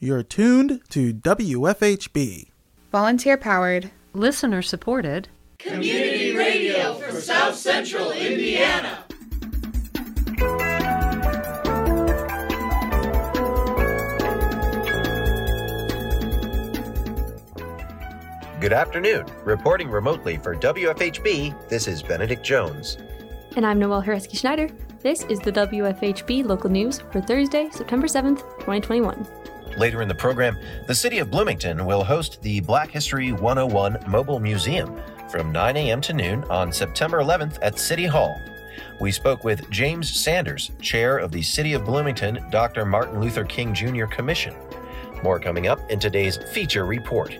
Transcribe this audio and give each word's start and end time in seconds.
You're 0.00 0.22
tuned 0.22 0.80
to 0.90 1.12
WFHB. 1.12 2.50
Volunteer 2.92 3.36
powered, 3.36 3.90
listener 4.12 4.62
supported, 4.62 5.28
community 5.58 6.36
radio 6.36 6.94
for 6.94 7.20
South 7.20 7.56
Central 7.56 8.12
Indiana. 8.12 9.04
Good 18.60 18.72
afternoon. 18.72 19.26
Reporting 19.42 19.90
remotely 19.90 20.36
for 20.36 20.54
WFHB, 20.54 21.68
this 21.68 21.88
is 21.88 22.04
Benedict 22.04 22.44
Jones. 22.44 22.98
And 23.56 23.66
I'm 23.66 23.80
Noel 23.80 24.02
Herhusky 24.02 24.36
Schneider. 24.36 24.68
This 25.00 25.24
is 25.24 25.40
the 25.40 25.50
WFHB 25.50 26.44
local 26.44 26.70
news 26.70 27.00
for 27.10 27.20
Thursday, 27.20 27.68
September 27.72 28.06
7th, 28.06 28.42
2021. 28.60 29.26
Later 29.78 30.02
in 30.02 30.08
the 30.08 30.14
program, 30.14 30.58
the 30.88 30.94
City 30.94 31.20
of 31.20 31.30
Bloomington 31.30 31.86
will 31.86 32.02
host 32.02 32.42
the 32.42 32.58
Black 32.60 32.90
History 32.90 33.30
101 33.30 34.04
Mobile 34.08 34.40
Museum 34.40 35.00
from 35.30 35.52
9 35.52 35.76
a.m. 35.76 36.00
to 36.00 36.12
noon 36.12 36.42
on 36.50 36.72
September 36.72 37.22
11th 37.22 37.58
at 37.62 37.78
City 37.78 38.04
Hall. 38.04 38.40
We 39.00 39.12
spoke 39.12 39.44
with 39.44 39.70
James 39.70 40.10
Sanders, 40.10 40.72
chair 40.82 41.18
of 41.18 41.30
the 41.30 41.42
City 41.42 41.74
of 41.74 41.84
Bloomington 41.84 42.44
Dr. 42.50 42.84
Martin 42.84 43.20
Luther 43.20 43.44
King 43.44 43.72
Jr. 43.72 44.06
Commission. 44.06 44.56
More 45.22 45.38
coming 45.38 45.68
up 45.68 45.88
in 45.92 46.00
today's 46.00 46.38
feature 46.52 46.84
report. 46.84 47.38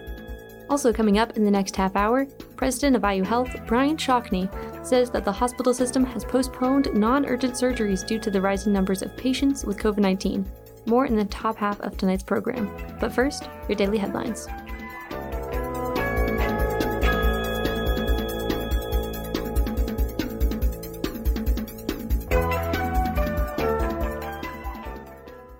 Also, 0.71 0.93
coming 0.93 1.19
up 1.19 1.37
in 1.37 1.45
the 1.45 1.51
next 1.51 1.75
half 1.75 1.97
hour, 1.97 2.25
President 2.55 2.95
of 2.95 3.03
IU 3.03 3.25
Health, 3.25 3.51
Brian 3.67 3.97
Shockney, 3.97 4.49
says 4.87 5.11
that 5.11 5.25
the 5.25 5.33
hospital 5.33 5.75
system 5.75 6.05
has 6.05 6.25
postponed 6.25 6.95
non 6.95 7.27
urgent 7.27 7.55
surgeries 7.55 8.07
due 8.07 8.21
to 8.21 8.31
the 8.31 8.41
rising 8.41 8.73
numbers 8.73 9.03
of 9.03 9.17
patients 9.17 9.65
with 9.65 9.79
COVID 9.79 9.99
19. 9.99 10.49
More 10.89 11.05
in 11.05 11.17
the 11.17 11.27
top 11.27 11.57
half 11.57 11.79
of 11.81 11.97
tonight's 11.99 12.23
program. 12.23 12.71
But 12.99 13.13
first, 13.13 13.49
your 13.69 13.77
daily 13.77 13.99
headlines. 13.99 14.49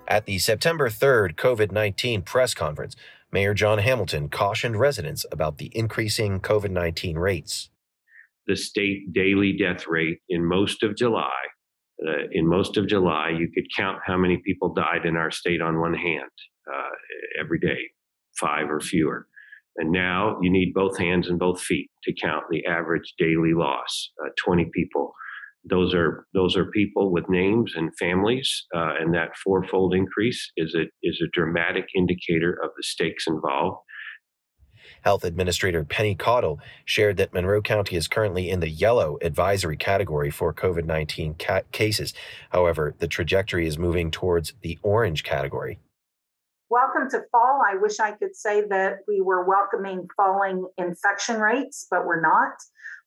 At 0.07 0.25
the 0.25 0.39
September 0.39 0.89
3rd 0.89 1.35
COVID 1.35 1.71
19 1.71 2.23
press 2.23 2.55
conference, 2.55 2.95
Mayor 3.31 3.53
John 3.53 3.77
Hamilton 3.77 4.27
cautioned 4.29 4.79
residents 4.79 5.23
about 5.31 5.59
the 5.59 5.71
increasing 5.75 6.39
COVID 6.39 6.71
19 6.71 7.15
rates. 7.19 7.69
The 8.47 8.55
state 8.55 9.13
daily 9.13 9.55
death 9.55 9.85
rate 9.87 10.17
in 10.27 10.43
most 10.43 10.81
of 10.81 10.97
July, 10.97 11.37
uh, 12.07 12.27
in 12.31 12.47
most 12.47 12.77
of 12.77 12.87
July, 12.87 13.29
you 13.29 13.49
could 13.53 13.65
count 13.75 13.99
how 14.05 14.17
many 14.17 14.41
people 14.45 14.73
died 14.73 15.05
in 15.05 15.15
our 15.15 15.31
state 15.31 15.61
on 15.61 15.79
one 15.79 15.93
hand 15.93 16.29
uh, 16.71 16.89
every 17.39 17.59
day, 17.59 17.79
five 18.39 18.69
or 18.69 18.79
fewer. 18.79 19.27
And 19.77 19.91
now 19.91 20.37
you 20.41 20.51
need 20.51 20.73
both 20.73 20.97
hands 20.97 21.29
and 21.29 21.39
both 21.39 21.61
feet 21.61 21.89
to 22.03 22.13
count 22.13 22.45
the 22.49 22.65
average 22.65 23.13
daily 23.17 23.53
loss 23.53 24.11
uh, 24.23 24.29
20 24.43 24.69
people 24.73 25.13
those 25.65 25.93
are 25.93 26.25
those 26.33 26.55
are 26.55 26.65
people 26.71 27.11
with 27.11 27.29
names 27.29 27.73
and 27.75 27.95
families, 27.97 28.65
uh, 28.75 28.93
and 28.99 29.13
that 29.13 29.37
fourfold 29.43 29.93
increase 29.93 30.51
is 30.55 30.73
a 30.75 30.83
is 31.03 31.21
a 31.21 31.29
dramatic 31.33 31.85
indicator 31.95 32.57
of 32.63 32.71
the 32.77 32.83
stakes 32.83 33.25
involved. 33.27 33.77
Health 35.01 35.23
Administrator 35.23 35.83
Penny 35.83 36.15
Caudill 36.15 36.59
shared 36.85 37.17
that 37.17 37.33
Monroe 37.33 37.61
County 37.61 37.95
is 37.95 38.07
currently 38.07 38.49
in 38.49 38.59
the 38.59 38.69
yellow 38.69 39.17
advisory 39.21 39.77
category 39.77 40.29
for 40.29 40.53
COVID 40.53 40.85
19 40.85 41.35
ca- 41.39 41.61
cases. 41.71 42.13
However, 42.49 42.95
the 42.99 43.07
trajectory 43.07 43.67
is 43.67 43.77
moving 43.77 44.11
towards 44.11 44.53
the 44.61 44.77
orange 44.81 45.23
category. 45.23 45.79
Welcome 46.69 47.09
to 47.09 47.21
fall. 47.31 47.61
I 47.67 47.77
wish 47.77 47.99
I 47.99 48.11
could 48.11 48.35
say 48.35 48.61
that 48.69 48.99
we 49.07 49.21
were 49.21 49.43
welcoming 49.43 50.07
falling 50.15 50.67
infection 50.77 51.39
rates, 51.39 51.87
but 51.89 52.05
we're 52.05 52.21
not. 52.21 52.53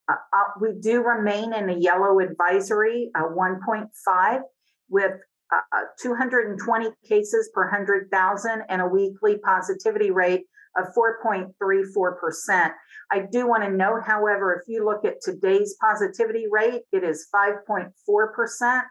Uh, 0.08 0.14
uh, 0.32 0.58
we 0.60 0.72
do 0.80 1.00
remain 1.02 1.54
in 1.54 1.70
a 1.70 1.74
yellow 1.74 2.18
advisory, 2.18 3.10
uh, 3.14 3.22
1.5, 3.22 4.40
with 4.88 5.12
uh, 5.52 5.60
uh 5.76 5.82
220 6.00 6.90
cases 7.08 7.50
per 7.54 7.62
100,000 7.70 8.62
and 8.68 8.82
a 8.82 8.86
weekly 8.86 9.38
positivity 9.38 10.10
rate 10.10 10.46
of 10.76 10.86
4.34%. 10.94 12.72
I 13.10 13.26
do 13.30 13.46
want 13.46 13.64
to 13.64 13.70
note, 13.70 14.02
however, 14.06 14.54
if 14.54 14.68
you 14.68 14.84
look 14.84 15.04
at 15.04 15.20
today's 15.22 15.76
positivity 15.80 16.46
rate, 16.50 16.82
it 16.92 17.04
is 17.04 17.28
5.4%. 17.34 18.82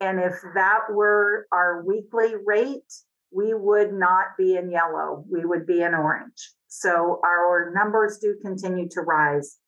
And 0.00 0.20
if 0.20 0.34
that 0.54 0.80
were 0.90 1.46
our 1.52 1.84
weekly 1.84 2.34
rate, 2.44 2.92
we 3.32 3.54
would 3.54 3.92
not 3.92 4.36
be 4.38 4.56
in 4.56 4.70
yellow, 4.70 5.24
we 5.30 5.44
would 5.44 5.66
be 5.66 5.82
in 5.82 5.94
orange. 5.94 6.52
So 6.68 7.20
our 7.24 7.72
numbers 7.74 8.18
do 8.18 8.36
continue 8.42 8.88
to 8.90 9.00
rise. 9.00 9.58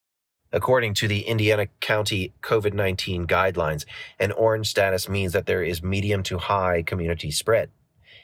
According 0.52 0.94
to 0.94 1.08
the 1.08 1.20
Indiana 1.20 1.66
County 1.80 2.32
COVID 2.42 2.72
19 2.72 3.26
guidelines, 3.26 3.84
an 4.18 4.32
orange 4.32 4.68
status 4.68 5.08
means 5.08 5.32
that 5.32 5.46
there 5.46 5.62
is 5.62 5.82
medium 5.82 6.22
to 6.24 6.38
high 6.38 6.82
community 6.82 7.30
spread. 7.30 7.70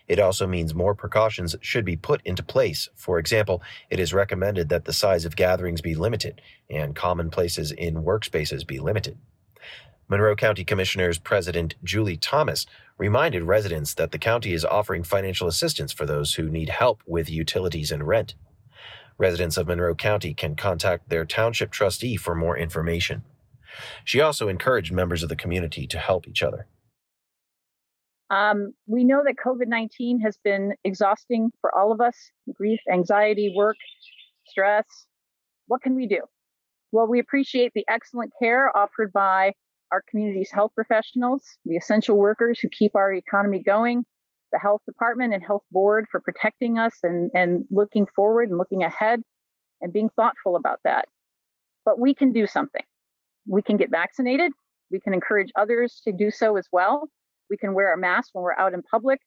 It 0.07 0.19
also 0.19 0.47
means 0.47 0.75
more 0.75 0.95
precautions 0.95 1.57
should 1.61 1.85
be 1.85 1.97
put 1.97 2.21
into 2.25 2.43
place. 2.43 2.89
For 2.95 3.19
example, 3.19 3.63
it 3.91 3.99
is 3.99 4.13
recommended 4.13 4.69
that 4.69 4.85
the 4.85 4.93
size 4.93 5.25
of 5.25 5.37
gatherings 5.37 5.81
be 5.81 5.95
limited 5.95 6.43
and 6.69 6.95
common 6.95 7.31
places 7.31 7.73
in 7.73 8.05
workspaces 8.05 8.67
be 8.67 8.79
limited. 8.79 9.17
Monroe 10.07 10.37
County 10.37 10.65
Commissioners 10.65 11.19
President 11.19 11.77
Julie 11.83 12.19
Thomas 12.19 12.67
reminded 12.99 13.45
residents 13.45 13.95
that 13.95 14.13
the 14.13 14.19
county 14.19 14.53
is 14.53 14.65
offering 14.65 15.03
financial 15.03 15.49
assistance 15.49 15.93
for 15.93 16.05
those 16.05 16.35
who 16.35 16.51
need 16.51 16.69
help 16.69 17.03
with 17.07 17.31
utilities 17.31 17.91
and 17.91 18.07
rent. 18.07 18.35
Residents 19.17 19.57
of 19.57 19.69
Monroe 19.69 19.95
County 19.95 20.35
can 20.35 20.57
contact 20.57 21.09
their 21.09 21.25
township 21.25 21.71
trustee 21.71 22.17
for 22.17 22.35
more 22.35 22.59
information. 22.59 23.23
She 24.05 24.21
also 24.21 24.49
encouraged 24.49 24.93
members 24.93 25.23
of 25.23 25.31
the 25.31 25.37
community 25.37 25.87
to 25.87 25.99
help 25.99 26.29
each 26.29 26.43
other. 26.43 26.67
Um, 28.31 28.73
we 28.87 29.05
know 29.05 29.23
that 29.25 29.37
COVID 29.45 29.69
19 29.69 30.21
has 30.21 30.39
been 30.43 30.75
exhausting 30.85 31.51
for 31.61 31.77
all 31.77 31.93
of 31.93 32.01
us 32.01 32.17
grief, 32.55 32.81
anxiety, 32.93 33.53
work, 33.57 33.77
stress. 34.47 34.85
What 35.67 35.83
can 35.83 35.95
we 35.95 36.07
do? 36.07 36.21
Well, 36.93 37.07
we 37.07 37.19
appreciate 37.19 37.73
the 37.75 37.85
excellent 37.89 38.33
care 38.41 38.75
offered 38.77 39.13
by 39.13 39.53
our 39.93 40.03
community's 40.11 40.51
health 40.51 40.73
professionals, 40.75 41.43
the 41.65 41.77
essential 41.77 42.17
workers 42.17 42.59
who 42.61 42.69
keep 42.69 42.95
our 42.95 43.13
economy 43.13 43.63
going, 43.63 44.05
the 44.53 44.59
health 44.59 44.81
department 44.87 45.35
and 45.35 45.43
health 45.45 45.65
board 45.71 46.07
for 46.11 46.21
protecting 46.21 46.79
us 46.79 46.95
and, 47.03 47.31
and 47.35 47.65
looking 47.71 48.07
forward 48.15 48.49
and 48.49 48.59
looking 48.59 48.83
ahead 48.83 49.21
and 49.81 49.93
being 49.93 50.09
thoughtful 50.17 50.57
about 50.57 50.81
that. 50.85 51.07
But 51.85 51.99
we 51.99 52.15
can 52.15 52.33
do 52.33 52.47
something. 52.47 52.85
We 53.47 53.63
can 53.63 53.77
get 53.77 53.91
vaccinated. 53.91 54.53
We 54.91 55.01
can 55.01 55.15
encourage 55.15 55.51
others 55.57 56.01
to 56.05 56.13
do 56.13 56.31
so 56.31 56.57
as 56.57 56.67
well. 56.73 57.09
We 57.51 57.57
can 57.57 57.75
wear 57.75 57.93
a 57.93 57.99
mask 57.99 58.31
when 58.33 58.43
we're 58.43 58.59
out 58.59 58.75
in 58.75 58.83
public 58.83 59.21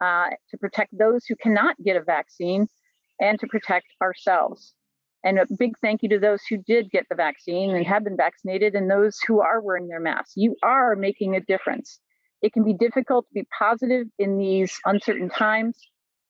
uh, 0.00 0.30
to 0.50 0.58
protect 0.58 0.96
those 0.96 1.24
who 1.26 1.36
cannot 1.36 1.76
get 1.84 1.96
a 1.96 2.02
vaccine 2.02 2.66
and 3.20 3.38
to 3.38 3.46
protect 3.46 3.86
ourselves. 4.02 4.74
And 5.22 5.38
a 5.38 5.46
big 5.58 5.72
thank 5.82 6.02
you 6.02 6.08
to 6.10 6.18
those 6.18 6.40
who 6.48 6.56
did 6.56 6.90
get 6.90 7.04
the 7.10 7.14
vaccine 7.14 7.74
and 7.76 7.86
have 7.86 8.04
been 8.04 8.16
vaccinated 8.16 8.74
and 8.74 8.90
those 8.90 9.18
who 9.26 9.40
are 9.40 9.60
wearing 9.60 9.88
their 9.88 10.00
masks. 10.00 10.32
You 10.36 10.56
are 10.62 10.96
making 10.96 11.36
a 11.36 11.40
difference. 11.40 12.00
It 12.40 12.54
can 12.54 12.64
be 12.64 12.72
difficult 12.72 13.26
to 13.26 13.34
be 13.34 13.46
positive 13.58 14.06
in 14.18 14.38
these 14.38 14.78
uncertain 14.86 15.28
times, 15.28 15.76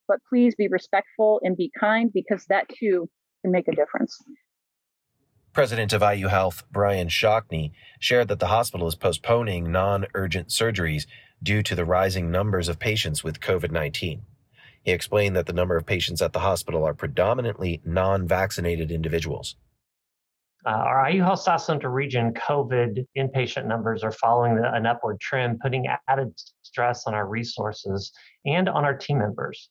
but 0.08 0.18
please 0.28 0.56
be 0.56 0.66
respectful 0.66 1.40
and 1.44 1.56
be 1.56 1.70
kind 1.78 2.10
because 2.12 2.46
that 2.46 2.68
too 2.68 3.08
can 3.42 3.52
make 3.52 3.68
a 3.68 3.72
difference. 3.76 4.18
President 5.52 5.92
of 5.92 6.02
IU 6.02 6.28
Health, 6.28 6.62
Brian 6.70 7.08
Shockney, 7.08 7.72
shared 7.98 8.28
that 8.28 8.38
the 8.38 8.48
hospital 8.48 8.86
is 8.86 8.94
postponing 8.94 9.70
non 9.70 10.06
urgent 10.14 10.48
surgeries 10.48 11.06
due 11.42 11.62
to 11.62 11.74
the 11.74 11.84
rising 11.84 12.30
numbers 12.30 12.68
of 12.68 12.78
patients 12.78 13.24
with 13.24 13.40
COVID 13.40 13.70
19. 13.70 14.22
He 14.82 14.92
explained 14.92 15.36
that 15.36 15.46
the 15.46 15.52
number 15.52 15.76
of 15.76 15.86
patients 15.86 16.22
at 16.22 16.32
the 16.32 16.40
hospital 16.40 16.84
are 16.84 16.94
predominantly 16.94 17.80
non 17.84 18.26
vaccinated 18.26 18.90
individuals. 18.90 19.56
Uh, 20.66 20.70
our 20.70 21.10
IU 21.10 21.22
Health 21.22 21.40
South 21.40 21.62
Central 21.62 21.92
region 21.92 22.34
COVID 22.34 23.06
inpatient 23.16 23.66
numbers 23.66 24.02
are 24.02 24.12
following 24.12 24.56
the, 24.56 24.72
an 24.74 24.84
upward 24.84 25.18
trend, 25.20 25.60
putting 25.60 25.86
added 26.08 26.34
stress 26.62 27.06
on 27.06 27.14
our 27.14 27.26
resources 27.26 28.12
and 28.44 28.68
on 28.68 28.84
our 28.84 28.94
team 28.94 29.18
members. 29.18 29.70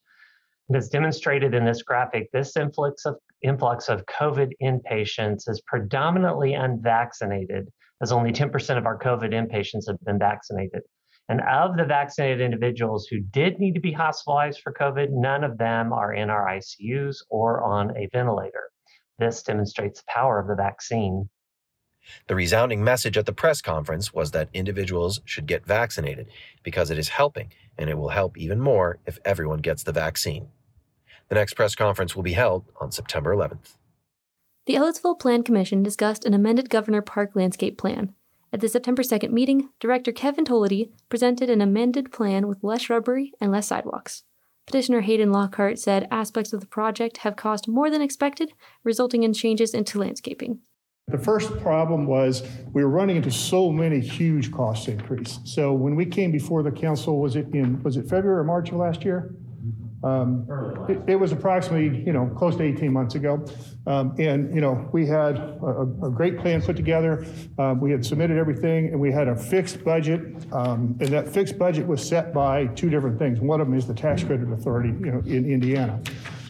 And 0.68 0.78
as 0.78 0.90
demonstrated 0.90 1.54
in 1.54 1.66
this 1.66 1.84
graphic, 1.84 2.32
this 2.32 2.56
influx 2.56 3.06
of 3.06 3.18
influx 3.42 3.88
of 3.88 4.06
COVID 4.06 4.52
inpatients 4.62 5.48
is 5.48 5.62
predominantly 5.66 6.54
unvaccinated, 6.54 7.70
as 8.02 8.12
only 8.12 8.32
10% 8.32 8.78
of 8.78 8.86
our 8.86 8.98
COVID 8.98 9.32
inpatients 9.32 9.88
have 9.88 10.00
been 10.04 10.20
vaccinated. 10.20 10.82
And 11.30 11.42
of 11.42 11.78
the 11.78 11.86
vaccinated 11.86 12.42
individuals 12.42 13.06
who 13.06 13.20
did 13.20 13.60
need 13.60 13.76
to 13.76 13.80
be 13.80 13.92
hospitalized 13.92 14.62
for 14.62 14.74
COVID, 14.74 15.10
none 15.12 15.44
of 15.44 15.60
them 15.60 15.94
are 15.94 16.12
in 16.12 16.32
our 16.32 16.48
ICUs 16.48 17.18
or 17.30 17.64
on 17.64 17.96
a 17.96 18.10
ventilator. 18.12 18.72
This 19.20 19.44
demonstrates 19.44 20.02
the 20.02 20.08
power 20.08 20.40
of 20.40 20.48
the 20.48 20.56
vaccine. 20.56 21.30
The 22.28 22.36
resounding 22.36 22.84
message 22.84 23.18
at 23.18 23.28
the 23.28 23.34
press 23.34 23.62
conference 23.62 24.12
was 24.12 24.32
that 24.32 24.50
individuals 24.54 25.22
should 25.26 25.46
get 25.46 25.68
vaccinated 25.68 26.28
because 26.64 26.90
it 26.90 26.98
is 26.98 27.10
helping, 27.10 27.54
and 27.78 27.90
it 27.90 27.98
will 27.98 28.10
help 28.10 28.38
even 28.38 28.60
more 28.60 28.98
if 29.06 29.20
everyone 29.24 29.60
gets 29.60 29.84
the 29.84 29.92
vaccine. 29.92 30.48
The 31.28 31.36
next 31.36 31.54
press 31.54 31.76
conference 31.76 32.16
will 32.16 32.24
be 32.24 32.34
held 32.34 32.66
on 32.82 32.92
September 32.92 33.36
11th. 33.36 33.78
The 34.66 34.76
Ellettsville 34.76 35.20
Plan 35.20 35.44
Commission 35.44 35.84
discussed 35.84 36.26
an 36.26 36.34
amended 36.34 36.70
Governor 36.70 37.04
Park 37.04 37.36
landscape 37.36 37.78
plan. 37.78 38.16
At 38.52 38.62
the 38.62 38.68
September 38.68 39.04
2nd 39.04 39.32
meeting, 39.32 39.70
Director 39.80 40.12
Kevin 40.12 40.44
Tolloty 40.44 40.90
presented 41.08 41.52
an 41.52 41.62
amended 41.62 42.12
plan 42.12 42.48
with 42.48 42.64
less 42.64 42.82
shrubbery 42.82 43.32
and 43.40 43.52
less 43.52 43.68
sidewalks. 43.68 44.24
Petitioner 44.66 45.02
Hayden 45.02 45.32
Lockhart 45.32 45.78
said 45.78 46.08
aspects 46.10 46.52
of 46.52 46.60
the 46.60 46.66
project 46.66 47.18
have 47.18 47.36
cost 47.36 47.68
more 47.68 47.92
than 47.92 48.02
expected, 48.02 48.54
resulting 48.84 49.22
in 49.22 49.34
changes 49.34 49.76
into 49.76 50.00
landscaping. 50.00 50.60
The 51.08 51.20
first 51.20 51.60
problem 51.60 52.08
was 52.08 52.44
we 52.72 52.84
were 52.84 52.90
running 52.90 53.18
into 53.18 53.32
so 53.32 53.72
many 53.72 54.00
huge 54.00 54.52
cost 54.52 54.88
increase. 54.88 55.40
So 55.44 55.74
when 55.74 55.96
we 55.96 56.06
came 56.06 56.32
before 56.32 56.64
the 56.64 56.72
council, 56.72 57.20
was 57.20 57.36
it 57.36 57.48
in 57.54 57.82
was 57.84 57.98
it 57.98 58.08
February 58.08 58.40
or 58.40 58.44
March 58.44 58.70
of 58.70 58.78
last 58.78 59.04
year? 59.04 59.36
Um, 60.04 60.48
it, 60.88 61.02
it, 61.08 61.16
was 61.16 61.34
approximately, 61.34 62.04
you 62.06 62.14
know, 62.14 62.28
close 62.38 62.56
to 62.56 62.64
18 62.64 62.92
months 62.92 63.16
ago. 63.16 63.46
Um, 63.86 64.16
and, 64.18 64.54
you 64.56 64.62
know, 64.62 64.90
we 64.94 65.06
had 65.06 65.36
a, 65.38 65.82
a 66.04 66.10
great 66.10 66.40
plan 66.40 66.62
put 66.62 66.78
together. 66.78 67.26
Um, 67.58 67.82
we 67.82 67.92
had 67.92 68.06
submitted 68.06 68.38
everything 68.38 68.88
and 68.88 69.00
we 69.00 69.12
had 69.12 69.28
a 69.28 69.36
fixed 69.36 69.84
budget. 69.84 70.22
Um, 70.54 70.98
and 71.02 71.10
that 71.10 71.28
fixed 71.28 71.58
budget 71.58 71.86
was 71.86 72.08
set 72.08 72.34
by 72.34 72.68
two 72.68 72.90
different 72.90 73.20
things. 73.20 73.42
One 73.42 73.60
of 73.60 73.68
them 73.68 73.78
is 73.78 73.88
the 73.88 73.94
tax 73.94 74.24
credit 74.24 74.50
authority, 74.52 74.90
you 74.90 75.12
know, 75.12 75.20
in 75.26 75.52
Indiana. 75.52 76.02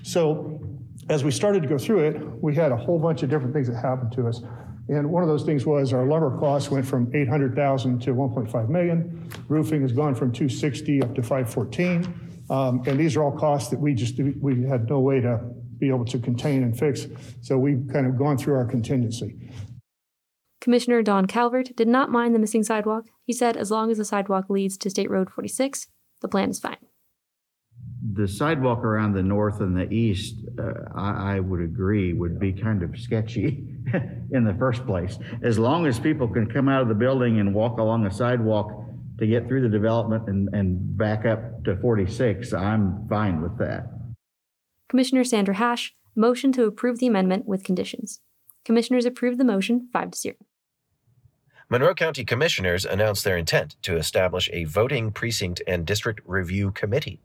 So 0.04 0.62
as 1.10 1.24
we 1.24 1.32
started 1.32 1.64
to 1.64 1.68
go 1.68 1.80
through 1.80 2.08
it, 2.08 2.44
we 2.44 2.54
had 2.54 2.72
a 2.72 2.78
whole 2.78 3.00
bunch 3.00 3.24
of 3.24 3.30
different 3.30 3.54
things 3.54 3.68
that 3.68 3.78
happened 3.78 4.12
to 4.12 4.28
us. 4.28 4.44
And 4.90 5.10
one 5.10 5.22
of 5.22 5.30
those 5.30 5.44
things 5.44 5.66
was 5.66 5.94
our 5.94 6.06
lumber 6.06 6.38
costs 6.40 6.72
went 6.72 6.86
from 6.86 7.12
800,000 7.14 8.00
to 8.02 8.12
1.5 8.12 8.70
million. 8.70 9.30
Roofing 9.48 9.82
has 9.82 9.92
gone 9.92 10.16
from 10.16 10.32
260 10.32 11.04
up 11.04 11.16
to 11.16 11.22
514. 11.22 12.29
Um, 12.50 12.84
and 12.88 13.00
these 13.00 13.16
are 13.16 13.24
all 13.24 13.38
costs 13.38 13.70
that 13.70 13.80
we 13.80 13.94
just 13.94 14.20
we 14.42 14.64
had 14.64 14.90
no 14.90 15.00
way 15.00 15.22
to 15.22 15.40
be 15.78 15.88
able 15.88 16.06
to 16.06 16.20
contain 16.20 16.64
and 16.64 16.78
fix. 16.78 17.08
So 17.42 17.58
we've 17.58 17.88
kind 17.92 18.06
of 18.06 18.18
gone 18.18 18.38
through 18.38 18.56
our 18.56 18.66
contingency. 18.66 19.52
Commissioner 20.62 21.02
Don 21.02 21.26
Calvert 21.26 21.76
did 21.76 21.88
not 21.88 22.12
mind 22.12 22.36
the 22.36 22.40
missing 22.40 22.64
sidewalk. 22.64 23.06
He 23.24 23.34
said 23.34 23.56
as 23.56 23.72
long 23.72 23.92
as 23.92 23.98
the 23.98 24.06
sidewalk 24.06 24.50
leads 24.50 24.78
to 24.80 24.90
State 24.90 25.10
Road 25.10 25.30
46, 25.30 25.88
the 26.22 26.28
plan 26.28 26.50
is 26.50 26.60
fine. 26.60 26.78
The 28.14 28.28
sidewalk 28.28 28.80
around 28.80 29.14
the 29.14 29.24
north 29.24 29.62
and 29.62 29.76
the 29.76 29.90
east, 29.90 30.36
uh, 30.58 30.72
I, 30.96 31.36
I 31.36 31.40
would 31.40 31.62
agree, 31.62 32.14
would 32.14 32.40
be 32.40 32.52
kind 32.52 32.84
of 32.84 32.98
sketchy 32.98 33.68
in 34.32 34.44
the 34.44 34.54
first 34.58 34.86
place. 34.86 35.18
As 35.44 35.58
long 35.58 35.86
as 35.86 36.00
people 36.00 36.28
can 36.28 36.50
come 36.50 36.68
out 36.68 36.82
of 36.82 36.88
the 36.88 36.94
building 36.96 37.40
and 37.40 37.54
walk 37.54 37.78
along 37.78 38.06
a 38.06 38.12
sidewalk 38.12 38.89
to 39.20 39.28
get 39.28 39.48
through 39.48 39.62
the 39.62 39.70
development 39.70 40.28
and, 40.28 40.50
and 40.54 40.98
back 40.98 41.26
up 41.26 41.64
to 41.66 41.78
46, 41.78 42.54
I'm 42.54 43.08
fine 43.08 43.42
with 43.42 43.58
that. 43.60 43.88
Commissioner 44.90 45.24
Sandra 45.24 45.56
Hash 45.56 45.96
motion 46.16 46.52
to 46.54 46.66
approve 46.66 47.00
the 47.00 47.08
amendment 47.08 47.46
with 47.46 47.64
conditions. 47.64 48.22
Commissioners 48.66 49.06
approved 49.06 49.38
the 49.38 49.46
motion 49.46 49.88
5 49.94 50.12
to 50.12 50.18
0. 50.18 50.36
Monroe 51.70 51.94
County 51.94 52.26
Commissioners 52.26 52.84
announced 52.86 53.24
their 53.24 53.38
intent 53.38 53.76
to 53.84 53.96
establish 53.96 54.50
a 54.52 54.64
voting 54.64 55.12
precinct 55.12 55.62
and 55.68 55.86
district 55.86 56.20
review 56.26 56.72
committee. 56.72 57.22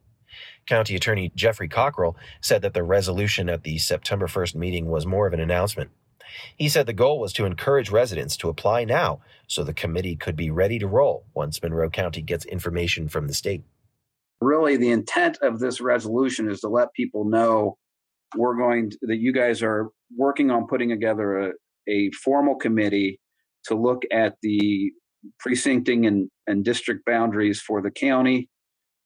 County 0.66 0.94
Attorney 0.94 1.32
Jeffrey 1.34 1.68
Cockerill 1.68 2.14
said 2.40 2.62
that 2.62 2.74
the 2.74 2.82
resolution 2.82 3.48
at 3.48 3.62
the 3.62 3.78
September 3.78 4.26
1st 4.26 4.54
meeting 4.54 4.86
was 4.86 5.06
more 5.06 5.26
of 5.26 5.32
an 5.32 5.40
announcement. 5.40 5.90
He 6.56 6.68
said 6.68 6.86
the 6.86 6.92
goal 6.92 7.20
was 7.20 7.32
to 7.34 7.44
encourage 7.44 7.90
residents 7.90 8.36
to 8.38 8.48
apply 8.48 8.84
now 8.84 9.20
so 9.46 9.62
the 9.62 9.74
committee 9.74 10.16
could 10.16 10.36
be 10.36 10.50
ready 10.50 10.78
to 10.78 10.86
roll 10.86 11.26
once 11.34 11.62
Monroe 11.62 11.90
County 11.90 12.22
gets 12.22 12.44
information 12.44 13.08
from 13.08 13.26
the 13.26 13.34
state. 13.34 13.64
Really, 14.40 14.76
the 14.76 14.90
intent 14.90 15.38
of 15.42 15.60
this 15.60 15.80
resolution 15.80 16.50
is 16.50 16.60
to 16.60 16.68
let 16.68 16.92
people 16.94 17.24
know 17.24 17.78
we're 18.36 18.56
going 18.56 18.90
to, 18.90 18.98
that 19.02 19.18
you 19.18 19.32
guys 19.32 19.62
are 19.62 19.88
working 20.16 20.50
on 20.50 20.66
putting 20.66 20.88
together 20.88 21.38
a, 21.38 21.52
a 21.88 22.10
formal 22.10 22.56
committee 22.56 23.20
to 23.64 23.74
look 23.74 24.02
at 24.12 24.36
the 24.42 24.90
precincting 25.38 26.06
and, 26.06 26.28
and 26.46 26.64
district 26.64 27.06
boundaries 27.06 27.60
for 27.60 27.80
the 27.80 27.90
county 27.90 28.48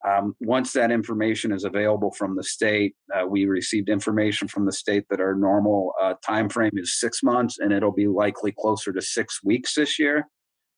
um, 0.07 0.35
once 0.41 0.73
that 0.75 0.93
information 0.93 1.53
is 1.53 1.65
available 1.65 2.13
from 2.13 2.37
the 2.37 2.45
state, 2.45 2.95
uh, 3.15 3.27
we 3.27 3.47
received 3.47 3.89
information 3.89 4.47
from 4.47 4.65
the 4.65 4.73
state 4.73 5.05
that 5.11 5.21
our 5.21 5.35
normal 5.35 5.93
uh, 6.01 6.15
time 6.25 6.49
frame 6.49 6.73
is 6.75 7.01
six 7.01 7.23
months, 7.23 7.59
and 7.59 7.73
it'll 7.73 7.93
be 7.93 8.07
likely 8.07 8.53
closer 8.53 8.93
to 8.93 9.03
six 9.03 9.43
weeks 9.43 9.75
this 9.75 9.99
year. 9.99 10.29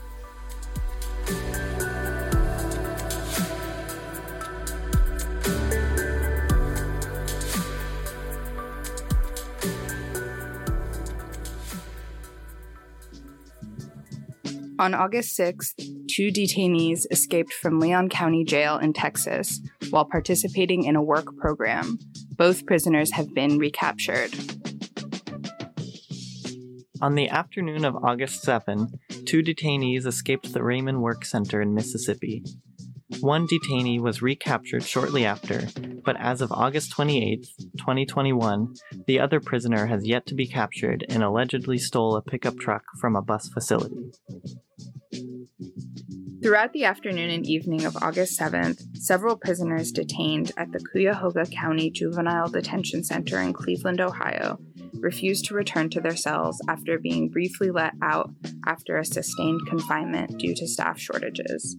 On 14.79 14.95
August 14.95 15.39
6th, 15.39 16.09
two 16.09 16.33
detainees 16.33 17.07
escaped 17.13 17.53
from 17.53 17.79
Leon 17.79 18.09
County 18.09 18.43
Jail 18.43 18.79
in 18.79 18.93
Texas 18.93 19.61
while 19.93 20.05
participating 20.05 20.85
in 20.85 20.97
a 20.97 21.03
work 21.03 21.37
program. 21.37 21.99
Both 22.37 22.67
prisoners 22.67 23.13
have 23.13 23.33
been 23.35 23.59
recaptured. 23.59 24.33
On 27.01 27.15
the 27.15 27.29
afternoon 27.29 27.85
of 27.85 27.97
August 27.97 28.43
7, 28.43 28.89
two 29.27 29.43
detainees 29.43 30.07
escaped 30.07 30.53
the 30.53 30.63
Raymond 30.63 31.03
Work 31.03 31.25
Center 31.25 31.61
in 31.61 31.75
Mississippi. 31.75 32.45
One 33.21 33.47
detainee 33.47 34.01
was 34.01 34.23
recaptured 34.23 34.85
shortly 34.85 35.25
after, 35.25 35.67
but 36.05 36.17
as 36.19 36.41
of 36.41 36.51
August 36.51 36.93
28, 36.93 37.47
2021, 37.77 38.75
the 39.07 39.21
other 39.21 39.41
prisoner 39.41 39.87
has 39.87 40.07
yet 40.07 40.27
to 40.27 40.35
be 40.35 40.47
captured 40.47 41.05
and 41.09 41.23
allegedly 41.23 41.79
stole 41.79 42.17
a 42.17 42.23
pickup 42.23 42.57
truck 42.59 42.85
from 43.01 43.15
a 43.15 43.23
bus 43.23 43.49
facility. 43.49 44.13
Throughout 46.43 46.73
the 46.73 46.85
afternoon 46.85 47.31
and 47.31 47.47
evening 47.47 47.85
of 47.85 47.97
August 48.03 48.37
7th, 48.37 48.97
several 48.97 49.37
prisoners 49.37 49.93
detained 49.93 50.51
at 50.57 50.73
the 50.73 50.81
Cuyahoga 50.81 51.47
County 51.47 51.89
Juvenile 51.89 52.49
Detention 52.49 53.05
Center 53.05 53.41
in 53.41 53.53
Cleveland, 53.53 54.01
Ohio, 54.01 54.59
refused 54.95 55.45
to 55.45 55.55
return 55.55 55.89
to 55.91 56.01
their 56.01 56.17
cells 56.17 56.61
after 56.69 56.99
being 56.99 57.29
briefly 57.29 57.71
let 57.71 57.95
out 58.03 58.31
after 58.67 58.97
a 58.97 59.05
sustained 59.05 59.61
confinement 59.69 60.37
due 60.39 60.53
to 60.57 60.67
staff 60.67 60.99
shortages. 60.99 61.77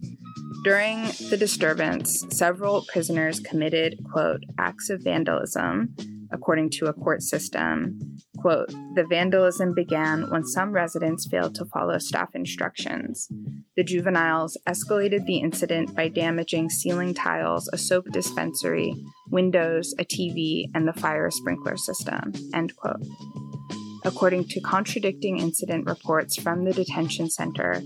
During 0.64 1.02
the 1.28 1.36
disturbance, 1.38 2.24
several 2.30 2.86
prisoners 2.90 3.40
committed, 3.40 3.98
quote, 4.10 4.44
acts 4.58 4.88
of 4.88 5.02
vandalism, 5.02 5.94
according 6.32 6.70
to 6.70 6.86
a 6.86 6.94
court 6.94 7.22
system. 7.22 7.98
Quote, 8.44 8.74
the 8.94 9.06
vandalism 9.08 9.72
began 9.72 10.28
when 10.28 10.44
some 10.44 10.72
residents 10.72 11.26
failed 11.26 11.54
to 11.54 11.64
follow 11.64 11.96
staff 11.96 12.34
instructions. 12.34 13.26
The 13.74 13.82
juveniles 13.82 14.58
escalated 14.68 15.24
the 15.24 15.38
incident 15.38 15.96
by 15.96 16.08
damaging 16.08 16.68
ceiling 16.68 17.14
tiles, 17.14 17.70
a 17.72 17.78
soap 17.78 18.04
dispensary, 18.12 18.92
windows, 19.30 19.94
a 19.98 20.04
TV, 20.04 20.66
and 20.74 20.86
the 20.86 20.92
fire 20.92 21.30
sprinkler 21.30 21.78
system, 21.78 22.34
end 22.52 22.76
quote. 22.76 23.00
According 24.04 24.48
to 24.48 24.60
contradicting 24.60 25.38
incident 25.38 25.86
reports 25.86 26.36
from 26.36 26.64
the 26.64 26.74
detention 26.74 27.30
center, 27.30 27.80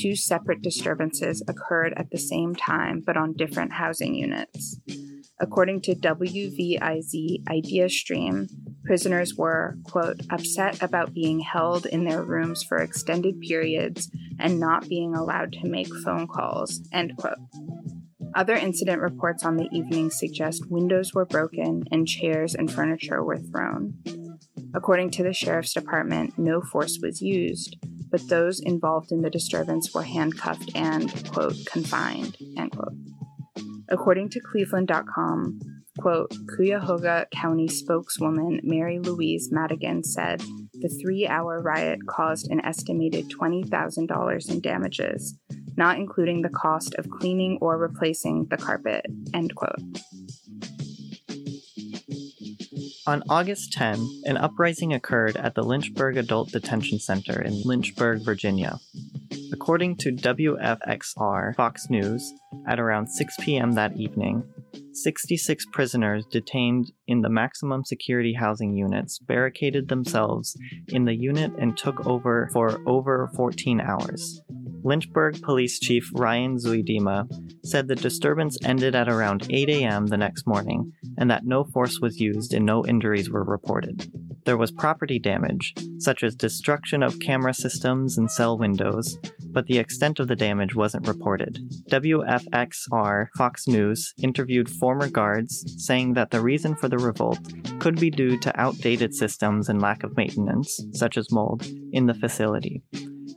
two 0.00 0.14
separate 0.14 0.62
disturbances 0.62 1.42
occurred 1.48 1.92
at 1.96 2.12
the 2.12 2.18
same 2.18 2.54
time 2.54 3.02
but 3.04 3.16
on 3.16 3.34
different 3.34 3.72
housing 3.72 4.14
units. 4.14 4.78
According 5.40 5.80
to 5.82 5.96
WVIZ 5.96 7.48
Idea 7.48 7.88
Stream, 7.88 8.46
prisoners 8.84 9.34
were, 9.34 9.76
quote, 9.84 10.20
upset 10.30 10.82
about 10.82 11.14
being 11.14 11.40
held 11.40 11.86
in 11.86 12.04
their 12.04 12.22
rooms 12.22 12.62
for 12.62 12.78
extended 12.78 13.40
periods 13.40 14.10
and 14.38 14.60
not 14.60 14.88
being 14.88 15.14
allowed 15.14 15.52
to 15.52 15.68
make 15.68 15.88
phone 16.04 16.26
calls, 16.26 16.80
end 16.92 17.16
quote. 17.16 17.38
Other 18.34 18.54
incident 18.54 19.00
reports 19.00 19.44
on 19.44 19.56
the 19.56 19.68
evening 19.72 20.10
suggest 20.10 20.68
windows 20.68 21.14
were 21.14 21.24
broken 21.24 21.84
and 21.92 22.06
chairs 22.06 22.54
and 22.54 22.70
furniture 22.70 23.22
were 23.22 23.38
thrown. 23.38 23.94
According 24.74 25.10
to 25.12 25.22
the 25.22 25.32
sheriff's 25.32 25.72
department, 25.72 26.36
no 26.36 26.60
force 26.60 26.98
was 27.00 27.22
used, 27.22 27.76
but 28.10 28.28
those 28.28 28.60
involved 28.60 29.12
in 29.12 29.22
the 29.22 29.30
disturbance 29.30 29.94
were 29.94 30.02
handcuffed 30.02 30.72
and, 30.74 31.30
quote, 31.30 31.54
confined, 31.66 32.36
end 32.58 32.72
quote. 32.72 32.94
According 33.88 34.30
to 34.30 34.40
Cleveland.com, 34.40 35.60
quote, 35.98 36.32
Cuyahoga 36.54 37.26
County 37.30 37.68
spokeswoman 37.68 38.60
Mary 38.62 38.98
Louise 38.98 39.50
Madigan 39.52 40.02
said 40.02 40.40
the 40.74 40.88
three 40.88 41.26
hour 41.26 41.60
riot 41.60 42.00
caused 42.06 42.50
an 42.50 42.64
estimated 42.64 43.30
$20,000 43.30 44.50
in 44.50 44.60
damages, 44.60 45.38
not 45.76 45.96
including 45.96 46.42
the 46.42 46.48
cost 46.48 46.94
of 46.96 47.10
cleaning 47.10 47.58
or 47.60 47.78
replacing 47.78 48.46
the 48.50 48.56
carpet, 48.56 49.06
end 49.32 49.54
quote. 49.54 49.80
On 53.06 53.22
August 53.28 53.72
10, 53.74 54.22
an 54.24 54.38
uprising 54.38 54.94
occurred 54.94 55.36
at 55.36 55.54
the 55.54 55.62
Lynchburg 55.62 56.16
Adult 56.16 56.52
Detention 56.52 56.98
Center 56.98 57.42
in 57.42 57.60
Lynchburg, 57.62 58.24
Virginia. 58.24 58.78
According 59.52 59.96
to 59.98 60.10
WFXR 60.10 61.54
Fox 61.54 61.90
News, 61.90 62.32
at 62.66 62.80
around 62.80 63.08
6 63.08 63.36
p.m. 63.40 63.72
that 63.72 63.94
evening, 63.96 64.42
66 64.92 65.66
prisoners 65.72 66.24
detained 66.30 66.92
in 67.06 67.20
the 67.20 67.28
maximum 67.28 67.84
security 67.84 68.34
housing 68.34 68.74
units 68.74 69.18
barricaded 69.18 69.88
themselves 69.88 70.56
in 70.88 71.04
the 71.04 71.14
unit 71.14 71.52
and 71.58 71.76
took 71.76 72.06
over 72.06 72.48
for 72.52 72.80
over 72.86 73.30
14 73.34 73.80
hours. 73.80 74.40
Lynchburg 74.84 75.40
Police 75.40 75.78
Chief 75.78 76.10
Ryan 76.14 76.58
Zuidema 76.58 77.26
said 77.64 77.88
the 77.88 77.94
disturbance 77.94 78.58
ended 78.62 78.94
at 78.94 79.08
around 79.08 79.46
8 79.48 79.70
a.m. 79.70 80.08
the 80.08 80.18
next 80.18 80.46
morning 80.46 80.92
and 81.16 81.30
that 81.30 81.46
no 81.46 81.64
force 81.64 82.00
was 82.00 82.20
used 82.20 82.52
and 82.52 82.66
no 82.66 82.84
injuries 82.84 83.30
were 83.30 83.44
reported. 83.44 84.10
There 84.44 84.58
was 84.58 84.70
property 84.70 85.18
damage, 85.18 85.74
such 85.98 86.22
as 86.22 86.34
destruction 86.34 87.02
of 87.02 87.18
camera 87.18 87.54
systems 87.54 88.18
and 88.18 88.30
cell 88.30 88.58
windows, 88.58 89.18
but 89.54 89.66
the 89.66 89.78
extent 89.78 90.20
of 90.20 90.28
the 90.28 90.36
damage 90.36 90.74
wasn't 90.74 91.08
reported. 91.08 91.58
WFXR 91.88 93.28
Fox 93.38 93.66
News 93.66 94.12
interviewed 94.22 94.68
former 94.68 95.08
guards, 95.08 95.64
saying 95.78 96.12
that 96.14 96.30
the 96.30 96.42
reason 96.42 96.76
for 96.76 96.88
the 96.88 96.98
revolt 96.98 97.38
could 97.78 97.98
be 97.98 98.10
due 98.10 98.38
to 98.40 98.60
outdated 98.60 99.14
systems 99.14 99.70
and 99.70 99.80
lack 99.80 100.02
of 100.02 100.16
maintenance, 100.16 100.78
such 100.92 101.16
as 101.16 101.32
mold, 101.32 101.66
in 101.92 102.06
the 102.06 102.14
facility 102.14 102.82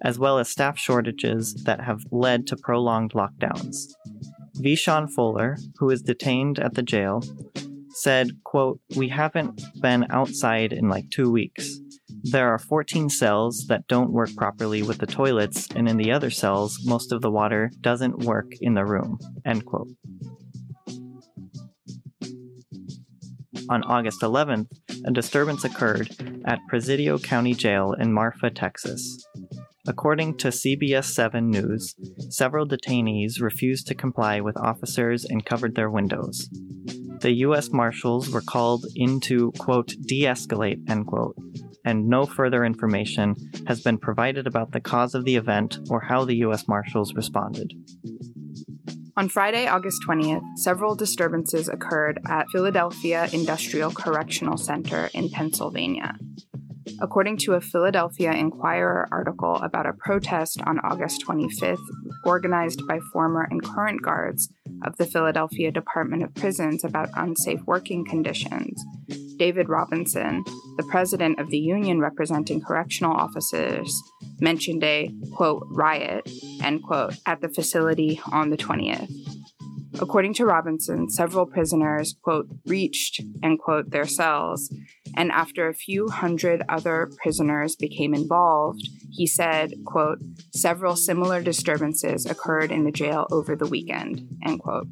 as 0.04 0.20
well 0.20 0.38
as 0.38 0.50
staff 0.50 0.78
shortages 0.78 1.54
that 1.66 1.82
have 1.82 2.02
led 2.12 2.48
to 2.48 2.56
prolonged 2.58 3.14
lockdowns. 3.14 3.94
Vishon 4.58 5.10
Fuller, 5.10 5.58
who 5.78 5.90
is 5.90 6.02
detained 6.02 6.60
at 6.60 6.74
the 6.74 6.84
jail, 6.84 7.22
said, 7.90 8.30
quote, 8.44 8.80
We 8.96 9.10
haven't 9.10 9.62
been 9.82 10.06
outside 10.10 10.74
in 10.74 10.90
like 10.90 11.10
two 11.10 11.32
weeks. 11.32 11.80
There 12.30 12.54
are 12.54 12.60
14 12.60 13.10
cells 13.10 13.68
that 13.68 13.88
don't 13.88 14.12
work 14.12 14.36
properly 14.36 14.82
with 14.82 14.98
the 14.98 15.08
toilets, 15.08 15.68
and 15.74 15.88
in 15.88 15.96
the 15.96 16.12
other 16.12 16.30
cells, 16.30 16.80
most 16.84 17.14
of 17.14 17.22
the 17.22 17.32
water 17.32 17.72
doesn't 17.80 18.20
work 18.20 18.52
in 18.60 18.74
the 18.74 18.84
room. 18.84 19.18
End 19.46 19.66
quote. 19.66 19.88
On 23.70 23.84
August 23.84 24.22
11th, 24.22 24.68
a 25.06 25.12
disturbance 25.12 25.64
occurred 25.64 26.10
at 26.46 26.60
Presidio 26.68 27.18
County 27.18 27.54
Jail 27.54 27.94
in 27.94 28.12
Marfa, 28.12 28.50
Texas. 28.50 29.26
According 29.88 30.36
to 30.38 30.50
CBS 30.50 31.06
7 31.06 31.50
News, 31.50 31.96
several 32.30 32.68
detainees 32.68 33.42
refused 33.42 33.88
to 33.88 33.96
comply 33.96 34.42
with 34.42 34.58
officers 34.58 35.24
and 35.24 35.46
covered 35.46 35.76
their 35.76 35.90
windows. 35.90 36.50
The 37.22 37.32
U.S. 37.48 37.72
Marshals 37.72 38.30
were 38.30 38.42
called 38.42 38.86
in 38.96 39.22
to, 39.22 39.54
quote, 39.58 39.94
de 40.06 40.24
escalate, 40.24 40.90
end 40.90 41.08
quote, 41.08 41.36
and 41.86 42.08
no 42.08 42.26
further 42.26 42.66
information 42.66 43.36
has 43.68 43.82
been 43.82 43.98
provided 43.98 44.48
about 44.48 44.72
the 44.72 44.82
cause 44.82 45.16
of 45.16 45.26
the 45.26 45.36
event 45.36 45.80
or 45.90 46.02
how 46.02 46.26
the 46.26 46.38
U.S. 46.38 46.68
Marshals 46.68 47.14
responded. 47.14 47.74
On 49.16 49.30
Friday, 49.30 49.68
August 49.68 50.04
20th, 50.08 50.44
several 50.58 50.96
disturbances 50.96 51.68
occurred 51.68 52.20
at 52.28 52.46
Philadelphia 52.52 53.28
Industrial 53.34 53.92
Correctional 53.92 54.58
Center 54.58 55.10
in 55.14 55.30
Pennsylvania 55.30 56.16
according 57.02 57.38
to 57.38 57.54
a 57.54 57.62
Philadelphia 57.62 58.32
Inquirer 58.32 59.08
article 59.12 59.56
about 59.56 59.86
a 59.86 59.94
protest 59.94 60.62
on 60.66 60.80
August 60.80 61.24
25th 61.26 61.78
organized 62.24 62.88
by 62.88 63.00
former 63.12 63.48
and 63.50 63.64
current 63.64 64.02
guards 64.02 64.52
of 64.84 64.98
the 64.98 65.06
Philadelphia 65.06 65.72
Department 65.72 66.24
of 66.24 66.34
Prisons 66.36 66.84
about 66.84 67.10
unsafe 67.16 67.62
working 67.66 68.06
conditions. 68.06 68.84
David 69.38 69.70
Robinson, 69.70 70.44
the 70.78 70.88
president 70.90 71.40
of 71.40 71.50
the 71.50 71.58
union 71.58 72.00
representing 72.00 72.62
correctional 72.62 73.14
officers, 73.14 74.02
mentioned 74.40 74.84
a 74.84 75.12
quote 75.34 75.66
riot 75.72 76.30
end 76.64 76.84
quote 76.84 77.16
at 77.26 77.42
the 77.42 77.50
facility 77.50 78.20
on 78.32 78.50
the 78.50 78.58
20th. 78.58 79.12
According 80.00 80.36
to 80.36 80.46
Robinson, 80.46 81.10
several 81.10 81.48
prisoners, 81.48 82.16
quote, 82.22 82.48
reached, 82.68 83.22
end 83.42 83.60
quote, 83.60 83.90
their 83.90 84.06
cells, 84.06 84.72
and 85.16 85.32
after 85.32 85.68
a 85.68 85.74
few 85.74 86.08
hundred 86.10 86.62
other 86.70 87.10
prisoners 87.22 87.76
became 87.76 88.14
involved, 88.14 88.88
he 89.10 89.26
said, 89.26 89.74
quote, 89.86 90.20
several 90.54 90.96
similar 90.96 91.42
disturbances 91.42 92.28
occurred 92.28 92.72
in 92.72 92.84
the 92.84 92.92
jail 92.92 93.26
over 93.32 93.56
the 93.56 93.66
weekend, 93.66 94.28
end 94.46 94.60
quote. 94.60 94.88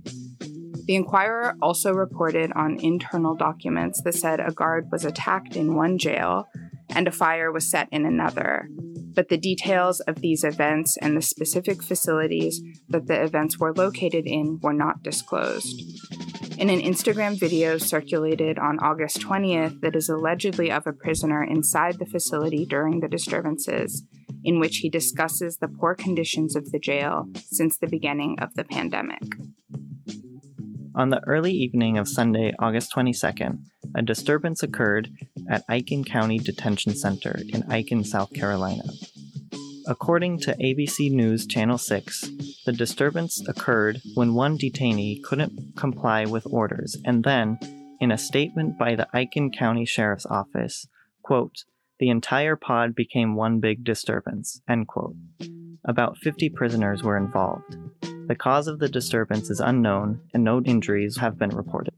The 0.85 0.95
Inquirer 0.95 1.55
also 1.63 1.93
reported 1.93 2.51
on 2.53 2.79
internal 2.79 3.35
documents 3.35 4.01
that 4.03 4.13
said 4.13 4.39
a 4.39 4.51
guard 4.51 4.91
was 4.91 5.03
attacked 5.03 5.55
in 5.55 5.75
one 5.75 5.97
jail 5.97 6.47
and 6.89 7.07
a 7.07 7.11
fire 7.11 7.51
was 7.51 7.69
set 7.69 7.89
in 7.91 8.05
another, 8.05 8.69
but 9.15 9.29
the 9.29 9.37
details 9.37 9.99
of 10.01 10.21
these 10.21 10.43
events 10.43 10.95
and 11.01 11.17
the 11.17 11.23
specific 11.23 11.81
facilities 11.81 12.61
that 12.87 13.07
the 13.07 13.23
events 13.23 13.57
were 13.57 13.73
located 13.73 14.27
in 14.27 14.59
were 14.61 14.73
not 14.73 15.01
disclosed. 15.01 15.81
In 16.59 16.69
an 16.69 16.81
Instagram 16.81 17.39
video 17.39 17.79
circulated 17.79 18.59
on 18.59 18.77
August 18.79 19.19
20th 19.21 19.81
that 19.81 19.95
is 19.95 20.07
allegedly 20.07 20.71
of 20.71 20.85
a 20.85 20.93
prisoner 20.93 21.43
inside 21.43 21.97
the 21.97 22.05
facility 22.05 22.63
during 22.63 22.99
the 22.99 23.07
disturbances, 23.07 24.03
in 24.43 24.59
which 24.59 24.77
he 24.77 24.89
discusses 24.89 25.57
the 25.57 25.67
poor 25.67 25.95
conditions 25.95 26.55
of 26.55 26.71
the 26.71 26.79
jail 26.79 27.25
since 27.47 27.77
the 27.77 27.87
beginning 27.87 28.37
of 28.39 28.53
the 28.53 28.63
pandemic. 28.63 29.23
On 30.95 31.09
the 31.09 31.21
early 31.27 31.51
evening 31.51 31.97
of 31.97 32.07
Sunday, 32.07 32.53
August 32.57 32.93
22nd, 32.95 33.59
a 33.95 34.01
disturbance 34.01 34.63
occurred 34.63 35.09
at 35.49 35.65
Aiken 35.69 36.05
County 36.05 36.39
Detention 36.39 36.95
Center 36.95 37.37
in 37.49 37.69
Aiken, 37.69 38.05
South 38.05 38.31
Carolina. 38.31 38.83
According 39.85 40.39
to 40.39 40.55
ABC 40.55 41.11
News 41.11 41.45
Channel 41.45 41.77
6, 41.77 42.29
the 42.65 42.71
disturbance 42.71 43.45
occurred 43.45 44.01
when 44.13 44.35
one 44.35 44.57
detainee 44.57 45.21
couldn't 45.21 45.75
comply 45.75 46.23
with 46.23 46.47
orders, 46.49 46.95
and 47.03 47.25
then, 47.25 47.59
in 47.99 48.09
a 48.09 48.17
statement 48.17 48.77
by 48.77 48.95
the 48.95 49.09
Aiken 49.13 49.51
County 49.51 49.83
Sheriff's 49.83 50.25
Office, 50.25 50.87
quote, 51.21 51.65
the 51.99 52.09
entire 52.09 52.55
pod 52.55 52.95
became 52.95 53.35
one 53.35 53.59
big 53.59 53.83
disturbance, 53.83 54.61
end 54.69 54.87
quote. 54.87 55.15
About 55.87 56.17
50 56.17 56.49
prisoners 56.49 57.03
were 57.03 57.15
involved. 57.15 57.77
The 58.27 58.35
cause 58.35 58.67
of 58.67 58.79
the 58.79 58.89
disturbance 58.89 59.51
is 59.51 59.59
unknown, 59.59 60.19
and 60.33 60.43
no 60.43 60.61
injuries 60.61 61.17
have 61.17 61.37
been 61.37 61.51
reported. 61.51 61.93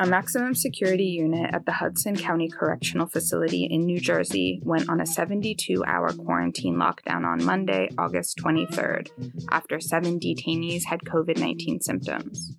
A 0.00 0.06
maximum 0.06 0.56
security 0.56 1.04
unit 1.04 1.54
at 1.54 1.64
the 1.64 1.70
Hudson 1.70 2.16
County 2.16 2.48
Correctional 2.48 3.06
Facility 3.06 3.68
in 3.70 3.86
New 3.86 4.00
Jersey 4.00 4.60
went 4.64 4.88
on 4.88 5.00
a 5.00 5.06
72 5.06 5.84
hour 5.86 6.12
quarantine 6.12 6.74
lockdown 6.74 7.24
on 7.24 7.44
Monday, 7.44 7.88
August 7.96 8.38
23rd, 8.38 9.10
after 9.52 9.78
seven 9.78 10.18
detainees 10.18 10.86
had 10.86 11.02
COVID 11.02 11.38
19 11.38 11.80
symptoms. 11.80 12.56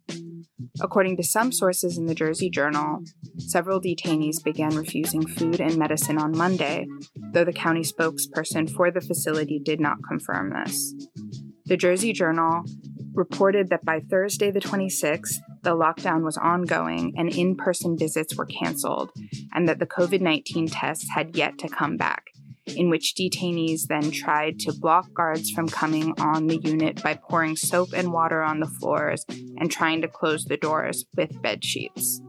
According 0.81 1.17
to 1.17 1.23
some 1.23 1.51
sources 1.51 1.97
in 1.97 2.07
the 2.07 2.15
Jersey 2.15 2.49
Journal, 2.49 3.03
several 3.37 3.79
detainees 3.79 4.43
began 4.43 4.75
refusing 4.75 5.25
food 5.25 5.61
and 5.61 5.77
medicine 5.77 6.17
on 6.17 6.35
Monday, 6.35 6.87
though 7.31 7.45
the 7.45 7.53
county 7.53 7.81
spokesperson 7.81 8.69
for 8.69 8.89
the 8.89 9.01
facility 9.01 9.59
did 9.63 9.79
not 9.79 9.97
confirm 10.07 10.51
this. 10.51 10.95
The 11.65 11.77
Jersey 11.77 12.11
Journal 12.11 12.63
reported 13.13 13.69
that 13.69 13.85
by 13.85 13.99
Thursday, 13.99 14.49
the 14.49 14.59
26th, 14.59 15.35
the 15.61 15.75
lockdown 15.75 16.23
was 16.23 16.37
ongoing 16.37 17.13
and 17.17 17.29
in 17.29 17.55
person 17.55 17.97
visits 17.97 18.35
were 18.35 18.47
canceled, 18.47 19.11
and 19.53 19.67
that 19.69 19.79
the 19.79 19.85
COVID 19.85 20.21
19 20.21 20.67
tests 20.67 21.07
had 21.13 21.37
yet 21.37 21.57
to 21.59 21.69
come 21.69 21.97
back, 21.97 22.25
in 22.67 22.89
which 22.89 23.13
detainees 23.15 23.87
then 23.87 24.11
tried 24.11 24.59
to 24.59 24.73
block 24.73 25.13
guards 25.13 25.51
from 25.51 25.67
coming 25.67 26.13
on 26.19 26.47
the 26.47 26.59
unit 26.63 27.01
by 27.03 27.13
pouring 27.13 27.55
soap 27.55 27.89
and 27.93 28.11
water 28.13 28.41
on 28.41 28.59
the 28.59 28.67
floors 28.67 29.25
and 29.57 29.71
trying 29.71 30.01
to 30.01 30.07
close 30.07 30.45
the 30.45 30.57
doors 30.57 31.05
with 31.15 31.41
bed 31.41 31.63
sheets. 31.63 32.21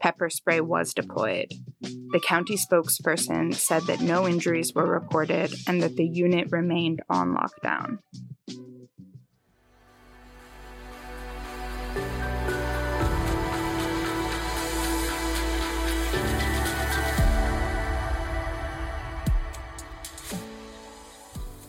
Pepper 0.00 0.30
spray 0.30 0.60
was 0.60 0.94
deployed. 0.94 1.52
The 1.80 2.22
county 2.24 2.56
spokesperson 2.56 3.54
said 3.54 3.82
that 3.84 4.00
no 4.00 4.26
injuries 4.26 4.72
were 4.74 4.86
reported 4.86 5.54
and 5.66 5.82
that 5.82 5.96
the 5.96 6.06
unit 6.06 6.48
remained 6.50 7.02
on 7.08 7.34
lockdown. 7.34 7.98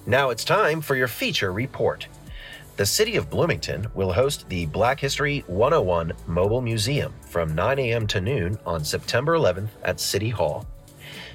Now 0.06 0.32
it's 0.32 0.44
time 0.44 0.82
for 0.82 0.98
your 0.98 1.08
feature 1.08 1.54
report. 1.54 2.08
The 2.76 2.86
City 2.86 3.16
of 3.16 3.30
Bloomington 3.30 3.88
will 3.94 4.12
host 4.12 4.50
the 4.50 4.66
Black 4.66 5.00
History 5.00 5.46
101 5.48 6.12
Mobile 6.28 6.60
Museum 6.60 7.14
from 7.30 7.56
9 7.56 7.80
a.m. 7.80 8.06
to 8.08 8.20
noon 8.20 8.60
on 8.66 8.84
September 8.84 9.38
11th 9.38 9.70
at 9.82 10.02
City 10.02 10.30
Hall. 10.30 10.68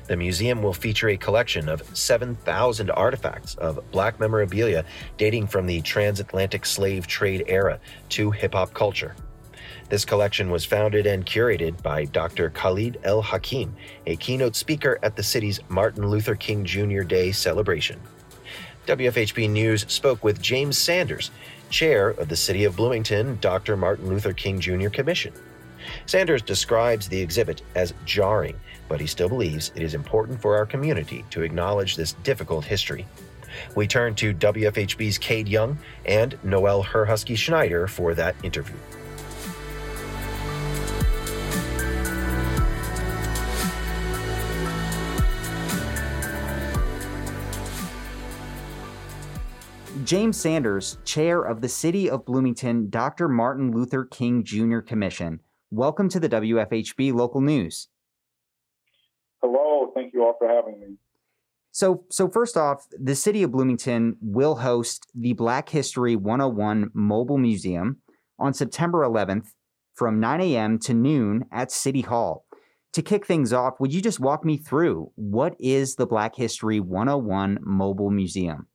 The 0.06 0.18
museum 0.18 0.62
will 0.62 0.74
feature 0.74 1.08
a 1.08 1.16
collection 1.16 1.66
of 1.66 1.82
7,000 1.96 2.90
artifacts 2.90 3.54
of 3.54 3.90
black 3.90 4.20
memorabilia 4.20 4.84
dating 5.16 5.46
from 5.46 5.64
the 5.64 5.80
transatlantic 5.80 6.66
slave 6.66 7.06
trade 7.06 7.44
era 7.46 7.80
to 8.10 8.30
hip 8.32 8.52
hop 8.52 8.74
culture. 8.74 9.16
This 9.88 10.04
collection 10.04 10.50
was 10.50 10.66
founded 10.66 11.06
and 11.06 11.24
curated 11.24 11.82
by 11.82 12.04
Dr. 12.04 12.50
Khalid 12.50 13.00
El 13.02 13.22
Hakim, 13.22 13.74
a 14.06 14.16
keynote 14.16 14.56
speaker 14.56 14.98
at 15.02 15.16
the 15.16 15.22
city's 15.22 15.58
Martin 15.70 16.06
Luther 16.06 16.34
King 16.34 16.66
Jr. 16.66 17.00
Day 17.00 17.32
celebration. 17.32 17.98
WFHB 18.88 19.50
News 19.50 19.84
spoke 19.88 20.24
with 20.24 20.40
James 20.40 20.78
Sanders, 20.78 21.30
chair 21.68 22.08
of 22.08 22.30
the 22.30 22.36
City 22.36 22.64
of 22.64 22.74
Bloomington 22.74 23.36
Dr. 23.42 23.76
Martin 23.76 24.08
Luther 24.08 24.32
King 24.32 24.58
Jr. 24.58 24.88
Commission. 24.88 25.34
Sanders 26.06 26.40
describes 26.40 27.06
the 27.06 27.20
exhibit 27.20 27.60
as 27.74 27.92
jarring, 28.06 28.58
but 28.88 28.98
he 28.98 29.06
still 29.06 29.28
believes 29.28 29.72
it 29.76 29.82
is 29.82 29.92
important 29.92 30.40
for 30.40 30.56
our 30.56 30.64
community 30.64 31.22
to 31.28 31.42
acknowledge 31.42 31.96
this 31.96 32.14
difficult 32.22 32.64
history. 32.64 33.06
We 33.76 33.86
turn 33.86 34.14
to 34.14 34.32
WFHB's 34.32 35.18
Cade 35.18 35.48
Young 35.48 35.76
and 36.06 36.38
Noel 36.42 36.82
Herhusky 36.82 37.36
Schneider 37.36 37.88
for 37.88 38.14
that 38.14 38.36
interview. 38.42 38.76
James 50.08 50.40
Sanders, 50.40 50.96
chair 51.04 51.42
of 51.42 51.60
the 51.60 51.68
City 51.68 52.08
of 52.08 52.24
Bloomington 52.24 52.88
Dr. 52.88 53.28
Martin 53.28 53.72
Luther 53.72 54.06
King 54.06 54.42
Jr. 54.42 54.78
Commission. 54.78 55.40
Welcome 55.70 56.08
to 56.08 56.18
the 56.18 56.30
WFHB 56.30 57.12
Local 57.12 57.42
News. 57.42 57.88
Hello, 59.42 59.92
thank 59.94 60.14
you 60.14 60.24
all 60.24 60.34
for 60.38 60.48
having 60.48 60.80
me. 60.80 60.96
So, 61.72 62.04
so 62.08 62.26
first 62.26 62.56
off, 62.56 62.86
the 62.98 63.14
City 63.14 63.42
of 63.42 63.52
Bloomington 63.52 64.16
will 64.22 64.54
host 64.54 65.06
the 65.14 65.34
Black 65.34 65.68
History 65.68 66.16
101 66.16 66.90
Mobile 66.94 67.36
Museum 67.36 67.98
on 68.38 68.54
September 68.54 69.00
11th 69.00 69.48
from 69.94 70.20
9 70.20 70.40
a.m. 70.40 70.78
to 70.78 70.94
noon 70.94 71.44
at 71.52 71.70
City 71.70 72.00
Hall. 72.00 72.46
To 72.94 73.02
kick 73.02 73.26
things 73.26 73.52
off, 73.52 73.74
would 73.78 73.92
you 73.92 74.00
just 74.00 74.20
walk 74.20 74.42
me 74.42 74.56
through 74.56 75.12
what 75.16 75.54
is 75.58 75.96
the 75.96 76.06
Black 76.06 76.34
History 76.34 76.80
101 76.80 77.58
Mobile 77.60 78.08
Museum? 78.08 78.68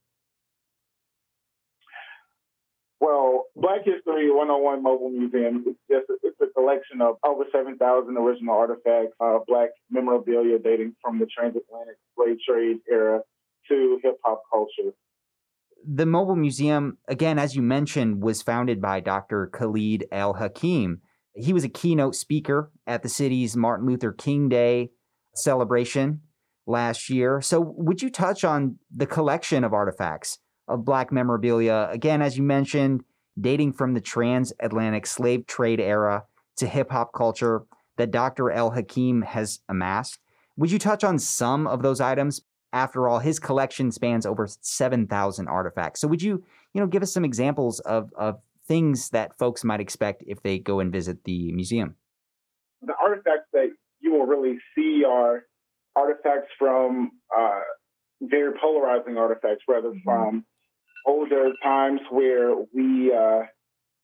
Well, 3.04 3.43
Black 3.56 3.84
History 3.84 4.30
101 4.30 4.82
Mobile 4.82 5.10
Museum 5.10 5.64
is 5.66 5.76
just 5.88 6.10
a, 6.10 6.14
it's 6.24 6.40
a 6.42 6.52
collection 6.58 7.00
of 7.00 7.16
over 7.24 7.44
7,000 7.52 8.16
original 8.16 8.54
artifacts, 8.54 9.14
uh, 9.20 9.38
Black 9.46 9.70
memorabilia 9.90 10.58
dating 10.58 10.96
from 11.00 11.20
the 11.20 11.26
transatlantic 11.26 11.96
slave 12.16 12.36
trade 12.46 12.78
era 12.90 13.20
to 13.68 14.00
hip 14.02 14.18
hop 14.24 14.42
culture. 14.52 14.92
The 15.86 16.06
Mobile 16.06 16.34
Museum, 16.34 16.98
again, 17.06 17.38
as 17.38 17.54
you 17.54 17.62
mentioned, 17.62 18.22
was 18.22 18.42
founded 18.42 18.80
by 18.80 19.00
Dr. 19.00 19.46
Khalid 19.46 20.06
El 20.10 20.34
Hakim. 20.34 21.02
He 21.34 21.52
was 21.52 21.62
a 21.62 21.68
keynote 21.68 22.16
speaker 22.16 22.72
at 22.86 23.02
the 23.02 23.08
city's 23.08 23.56
Martin 23.56 23.86
Luther 23.86 24.12
King 24.12 24.48
Day 24.48 24.90
celebration 25.34 26.22
last 26.66 27.08
year. 27.08 27.40
So, 27.40 27.60
would 27.60 28.02
you 28.02 28.10
touch 28.10 28.44
on 28.44 28.78
the 28.94 29.06
collection 29.06 29.62
of 29.62 29.72
artifacts 29.72 30.38
of 30.66 30.84
Black 30.84 31.12
memorabilia, 31.12 31.88
again, 31.90 32.22
as 32.22 32.36
you 32.36 32.42
mentioned, 32.42 33.02
dating 33.40 33.72
from 33.72 33.94
the 33.94 34.00
transatlantic 34.00 35.06
slave 35.06 35.46
trade 35.46 35.80
era 35.80 36.24
to 36.56 36.66
hip 36.66 36.90
hop 36.90 37.12
culture 37.12 37.64
that 37.96 38.10
Dr. 38.10 38.50
El 38.50 38.70
Hakim 38.70 39.22
has 39.22 39.60
amassed. 39.68 40.18
Would 40.56 40.70
you 40.70 40.78
touch 40.78 41.04
on 41.04 41.18
some 41.18 41.66
of 41.66 41.82
those 41.82 42.00
items? 42.00 42.42
After 42.72 43.08
all, 43.08 43.20
his 43.20 43.38
collection 43.38 43.92
spans 43.92 44.26
over 44.26 44.48
7,000 44.48 45.48
artifacts. 45.48 46.00
So 46.00 46.08
would 46.08 46.22
you, 46.22 46.42
you 46.72 46.80
know, 46.80 46.88
give 46.88 47.02
us 47.02 47.12
some 47.12 47.24
examples 47.24 47.78
of, 47.80 48.10
of 48.16 48.40
things 48.66 49.10
that 49.10 49.38
folks 49.38 49.62
might 49.62 49.80
expect 49.80 50.24
if 50.26 50.42
they 50.42 50.58
go 50.58 50.80
and 50.80 50.90
visit 50.90 51.22
the 51.24 51.52
museum? 51.52 51.96
The 52.82 52.94
artifacts 53.00 53.48
that 53.52 53.68
you 54.00 54.12
will 54.12 54.26
really 54.26 54.58
see 54.74 55.04
are 55.04 55.44
artifacts 55.96 56.50
from 56.58 57.12
uh, 57.36 57.60
very 58.22 58.52
polarizing 58.60 59.16
artifacts, 59.16 59.64
rather 59.68 59.90
mm-hmm. 59.90 59.98
from 60.04 60.44
older 61.06 61.52
times 61.62 62.00
where 62.10 62.54
we, 62.74 63.12
uh, 63.12 63.42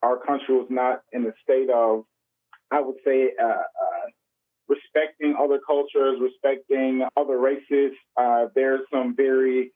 our 0.02 0.18
country 0.26 0.54
was 0.54 0.68
not 0.70 1.00
in 1.12 1.26
a 1.26 1.32
state 1.42 1.70
of, 1.70 2.04
I 2.70 2.80
would 2.80 2.96
say, 3.04 3.30
uh, 3.40 3.46
uh, 3.46 4.06
respecting 4.68 5.34
other 5.38 5.60
cultures, 5.66 6.20
respecting 6.20 7.06
other 7.16 7.38
races. 7.38 7.92
Uh, 8.16 8.46
there's 8.54 8.80
some 8.92 9.14
very, 9.16 9.72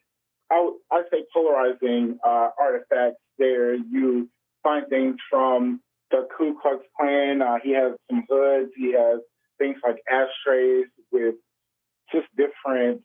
I 0.51 0.63
would 0.63 0.75
I 0.93 1.03
say, 1.11 1.25
polarizing 1.33 2.19
uh, 2.25 2.49
artifacts 2.59 3.21
there. 3.39 3.75
You 3.75 4.29
find 4.63 4.87
things 4.89 5.17
from 5.31 5.81
the 6.11 6.29
Ku 6.37 6.57
Klux 6.61 6.85
Klan. 6.99 7.43
Uh, 7.43 7.57
he 7.63 7.73
has 7.73 7.93
some 8.11 8.25
hoods. 8.29 8.71
He 8.77 8.93
has 8.93 9.21
things 9.59 9.77
like 9.85 9.97
ashtrays 10.11 10.87
with 11.11 11.35
just 12.13 12.27
different 12.37 13.03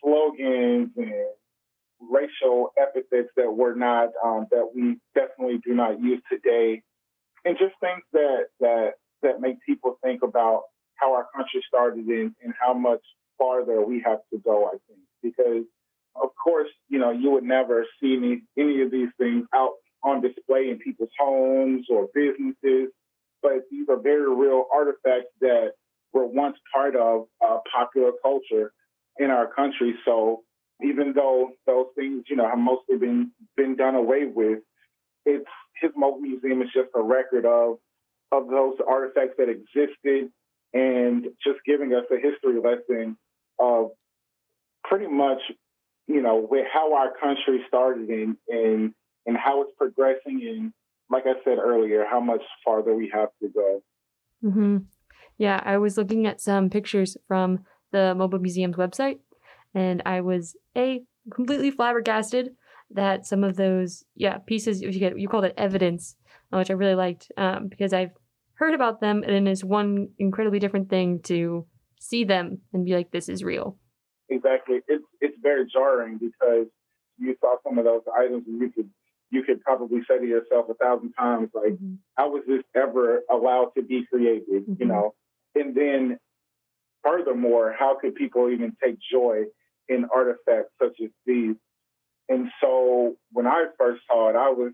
slogans 0.00 0.90
and 0.96 1.26
racial 2.10 2.70
epithets 2.78 3.28
that 3.36 3.50
were 3.50 3.74
not 3.74 4.08
um, 4.24 4.46
that 4.50 4.70
we 4.74 4.96
definitely 5.14 5.60
do 5.64 5.74
not 5.74 6.00
use 6.00 6.20
today, 6.30 6.82
and 7.44 7.56
just 7.58 7.74
things 7.80 8.02
that 8.12 8.46
that 8.60 8.92
that 9.22 9.40
make 9.40 9.56
people 9.66 9.98
think 10.02 10.22
about 10.22 10.62
how 10.96 11.14
our 11.14 11.26
country 11.34 11.62
started 11.66 12.06
and, 12.06 12.32
and 12.42 12.54
how 12.60 12.74
much 12.74 13.00
farther 13.38 13.84
we 13.84 14.02
have 14.04 14.20
to 14.32 14.38
go. 14.38 14.66
I 14.66 14.76
think 14.86 15.00
because 15.22 15.64
of 16.16 16.30
course 16.42 16.68
you 16.88 16.98
know 16.98 17.10
you 17.10 17.30
would 17.32 17.44
never 17.44 17.84
see 18.00 18.16
any 18.16 18.42
any 18.58 18.82
of 18.82 18.90
these 18.90 19.10
things 19.18 19.46
out 19.54 19.72
on 20.02 20.20
display 20.20 20.68
in 20.68 20.78
people's 20.78 21.10
homes 21.18 21.86
or 21.88 22.08
businesses, 22.14 22.90
but 23.42 23.62
these 23.70 23.88
are 23.88 23.98
very 23.98 24.28
real 24.34 24.66
artifacts 24.72 25.32
that 25.40 25.72
were 26.12 26.26
once 26.26 26.56
part 26.72 26.94
of 26.94 27.24
uh, 27.44 27.58
popular 27.74 28.12
culture 28.22 28.72
in 29.18 29.30
our 29.30 29.52
country. 29.52 29.94
So 30.04 30.42
even 30.84 31.12
though 31.14 31.50
those 31.66 31.86
things, 31.96 32.24
you 32.28 32.36
know, 32.36 32.48
have 32.48 32.58
mostly 32.58 32.96
been 32.96 33.32
been 33.56 33.76
done 33.76 33.94
away 33.94 34.26
with, 34.26 34.60
it's 35.24 35.48
his 35.80 35.90
mobile 35.96 36.20
museum 36.20 36.62
is 36.62 36.68
just 36.74 36.88
a 36.94 37.02
record 37.02 37.46
of 37.46 37.78
of 38.32 38.48
those 38.48 38.74
artifacts 38.86 39.34
that 39.38 39.48
existed 39.48 40.30
and 40.72 41.24
just 41.44 41.58
giving 41.66 41.94
us 41.94 42.04
a 42.10 42.16
history 42.16 42.60
lesson 42.60 43.16
of 43.58 43.90
pretty 44.82 45.06
much, 45.06 45.40
you 46.06 46.20
know, 46.20 46.40
where 46.40 46.66
how 46.70 46.94
our 46.94 47.12
country 47.20 47.64
started 47.68 48.08
and 48.08 48.36
and 48.48 48.94
and 49.26 49.36
how 49.36 49.62
it's 49.62 49.72
progressing 49.78 50.42
and 50.48 50.72
like 51.10 51.24
I 51.26 51.34
said 51.44 51.58
earlier, 51.58 52.04
how 52.08 52.20
much 52.20 52.42
farther 52.64 52.94
we 52.94 53.10
have 53.14 53.28
to 53.42 53.48
go. 53.48 53.82
Mm-hmm. 54.42 54.76
Yeah, 55.38 55.60
I 55.64 55.78
was 55.78 55.96
looking 55.96 56.26
at 56.26 56.40
some 56.40 56.70
pictures 56.70 57.16
from 57.26 57.60
the 57.92 58.14
Mobile 58.14 58.38
Museum's 58.38 58.76
website, 58.76 59.18
and 59.74 60.02
I 60.06 60.20
was 60.20 60.56
a 60.76 61.02
completely 61.32 61.70
flabbergasted 61.70 62.50
that 62.90 63.26
some 63.26 63.44
of 63.44 63.56
those 63.56 64.04
yeah 64.14 64.38
pieces 64.38 64.80
you 64.80 64.92
get 64.92 65.18
you 65.18 65.28
called 65.28 65.44
it 65.44 65.54
evidence, 65.56 66.16
uh, 66.52 66.58
which 66.58 66.70
I 66.70 66.74
really 66.74 66.94
liked 66.94 67.30
um, 67.36 67.68
because 67.68 67.92
I've 67.92 68.12
heard 68.54 68.74
about 68.74 69.00
them 69.00 69.22
and 69.26 69.48
it's 69.48 69.64
one 69.64 70.08
incredibly 70.18 70.58
different 70.58 70.88
thing 70.88 71.20
to 71.24 71.66
see 72.00 72.24
them 72.24 72.58
and 72.72 72.84
be 72.84 72.94
like 72.94 73.10
this 73.10 73.28
is 73.28 73.42
real. 73.42 73.78
Exactly, 74.28 74.80
it's 74.88 75.04
it's 75.20 75.36
very 75.42 75.66
jarring 75.70 76.18
because 76.18 76.66
you 77.18 77.36
saw 77.40 77.56
some 77.62 77.78
of 77.78 77.84
those 77.84 78.02
items 78.16 78.44
and 78.46 78.60
you 78.60 78.70
could 78.70 78.90
you 79.30 79.42
could 79.42 79.60
probably 79.62 80.00
say 80.08 80.18
to 80.18 80.26
yourself 80.26 80.66
a 80.70 80.74
thousand 80.74 81.12
times 81.12 81.48
like 81.54 81.72
mm-hmm. 81.72 81.94
how 82.16 82.30
was 82.30 82.42
this 82.46 82.62
ever 82.74 83.22
allowed 83.30 83.70
to 83.76 83.82
be 83.82 84.04
created 84.10 84.62
mm-hmm. 84.62 84.74
you 84.78 84.86
know 84.86 85.14
and 85.54 85.74
then 85.74 86.18
furthermore 87.02 87.74
how 87.76 87.96
could 88.00 88.14
people 88.14 88.50
even 88.50 88.76
take 88.82 88.96
joy 89.12 89.42
in 89.88 90.06
artifacts 90.14 90.72
such 90.80 90.96
as 91.02 91.10
these. 91.26 91.56
And 92.28 92.48
so 92.60 93.16
when 93.32 93.46
I 93.46 93.66
first 93.78 94.02
saw 94.06 94.30
it, 94.30 94.36
I 94.36 94.50
was, 94.50 94.72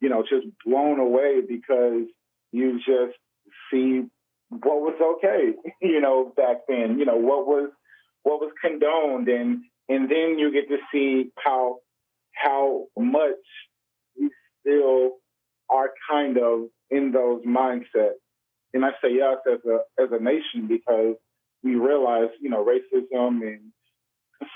you 0.00 0.08
know, 0.08 0.22
just 0.22 0.46
blown 0.64 0.98
away 0.98 1.40
because 1.46 2.06
you 2.52 2.78
just 2.78 3.16
see 3.72 4.02
what 4.50 4.80
was 4.80 5.18
okay, 5.18 5.52
you 5.82 6.00
know, 6.00 6.32
back 6.36 6.58
then, 6.68 6.98
you 6.98 7.04
know, 7.04 7.16
what 7.16 7.46
was 7.46 7.70
what 8.22 8.40
was 8.40 8.52
condoned 8.62 9.28
and 9.28 9.62
and 9.88 10.10
then 10.10 10.38
you 10.38 10.52
get 10.52 10.68
to 10.68 10.76
see 10.92 11.30
how 11.42 11.78
how 12.34 12.86
much 12.98 13.34
we 14.18 14.30
still 14.60 15.12
are 15.70 15.90
kind 16.10 16.36
of 16.38 16.68
in 16.90 17.12
those 17.12 17.42
mindsets. 17.44 18.20
And 18.72 18.84
I 18.84 18.90
say 19.02 19.20
us 19.20 19.38
as 19.50 19.60
a 19.66 20.02
as 20.02 20.10
a 20.12 20.22
nation 20.22 20.68
because 20.68 21.16
we 21.62 21.74
realize, 21.74 22.30
you 22.40 22.50
know, 22.50 22.64
racism 22.64 23.42
and 23.42 23.72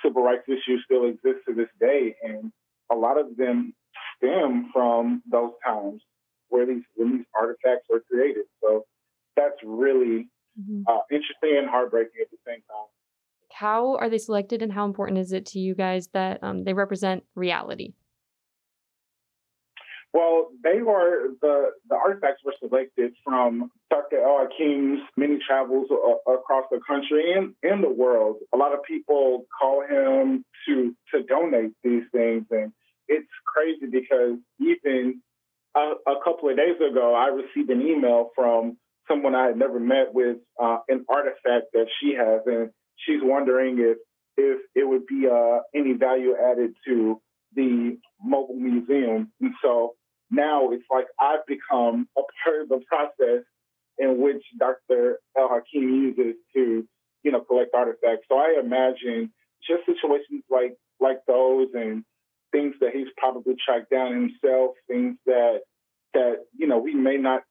civil 0.03 0.23
rights 0.23 0.45
issues 0.49 0.83
still 0.85 1.07
exist 1.07 1.45
to 1.49 1.55
this 1.55 1.69
day, 1.81 2.15
and 2.23 2.53
a 2.91 2.95
lot 2.95 3.19
of 3.19 3.37
them 3.37 3.75
stem 4.17 4.71
from 4.73 5.23
those 5.31 5.53
times 5.65 6.03
where 6.49 6.67
these 6.67 6.83
when 6.95 7.19
these 7.19 7.27
artifacts 7.39 7.87
were 7.91 8.03
created. 8.11 8.45
So 8.63 8.85
that's 9.37 9.57
really 9.65 10.29
mm-hmm. 10.61 10.83
uh, 10.89 11.01
interesting 11.11 11.59
and 11.59 11.69
heartbreaking 11.69 12.21
at 12.21 12.31
the 12.31 12.39
same 12.47 12.63
time. 12.69 12.89
How 13.53 13.97
are 13.97 14.11
they 14.11 14.19
selected, 14.19 14.63
and 14.63 14.73
how 14.73 14.85
important 14.85 15.19
is 15.19 15.33
it 15.33 15.47
to 15.47 15.59
you 15.59 15.75
guys 15.75 16.09
that 16.13 16.43
um, 16.43 16.65
they 16.65 16.75
represent 16.75 17.25
reality? 17.35 17.95
Well, 20.15 20.51
they 20.63 20.81
were 20.81 21.31
the 21.43 21.73
the 21.91 21.97
artifacts 21.97 22.41
were 22.45 22.55
selected 22.61 23.15
from 23.25 23.73
Dr. 23.91 24.23
El 24.23 24.47
Hakim's 24.47 25.01
many 25.17 25.39
travels 25.45 25.89
a, 25.91 26.31
across 26.33 26.67
the 26.71 26.81
country 26.87 27.33
and 27.33 27.53
in 27.65 27.81
the 27.83 27.91
world. 27.91 28.37
A 28.55 28.57
lot 28.57 28.73
of 28.73 28.85
people 28.85 29.45
call 29.61 29.83
him 29.83 30.45
to 30.67 30.95
to 31.13 31.23
donate 31.25 31.73
these 31.83 32.05
things, 32.13 32.45
and 32.53 32.73
it's 33.09 33.29
crazy 33.45 33.87
because 33.91 34.39
even 34.61 35.21
a, 35.77 35.81
a 36.07 36.15
couple 36.25 36.49
of 36.49 36.57
days 36.57 36.77
ago, 36.77 37.13
I 37.17 37.35
received 37.35 37.71
an 37.71 37.83
email 37.83 38.31
from 38.37 38.79
someone 39.09 39.35
I 39.35 39.47
had 39.47 39.59
never 39.59 39.81
met 39.81 40.15
with 40.15 40.37
uh, 40.63 40.79
an 40.89 41.05
artifact 41.09 41.73
that 41.73 41.87
she 42.01 42.15
has, 42.15 42.43
and 42.47 42.71
she's 42.99 43.21
wondering 43.21 43.79
if 43.81 43.99
if 44.37 44.61
it 44.77 44.87
would 44.87 45.07
be 45.07 45.27
uh, 45.27 45.59
any 45.75 45.95
value 45.95 46.37
added 46.37 46.75
to 46.87 47.21
the 47.57 47.99
mobile 48.23 48.55
museum. 48.55 49.33
And 49.41 49.55
so 49.61 49.95
now 50.31 50.71
it's 50.71 50.85
like 50.91 51.07
I've 51.21 51.47
become 51.47 52.09
a 52.17 52.23
part 52.43 52.63
of 52.63 52.69
the 52.69 52.81
process 52.89 53.45
in 53.99 54.21
which 54.21 54.43
Dr. 54.59 55.19
El 55.39 55.49
Hakim 55.49 55.89
uses 55.89 56.35
to, 56.55 56.87
you 57.23 57.33
know, 57.33 57.41
collect 57.41 57.71
artifacts. 57.75 58.27
So 58.29 58.37
I 58.37 58.61
imagine 58.61 59.33
just 59.67 59.87
situations 59.87 60.43
like 60.51 60.77
like 61.01 61.19
those 61.27 61.69
and 61.75 62.05
things 62.53 62.75
that 62.81 62.91
he's 62.93 63.09
probably 63.17 63.55
tracked 63.65 63.91
down 63.91 64.13
himself, 64.13 64.73
things 64.89 65.17
that 65.27 65.61
that 66.15 66.45
you 66.57 66.67
know 66.67 66.79
we 66.79 66.95
may 66.95 67.17
not 67.17 67.43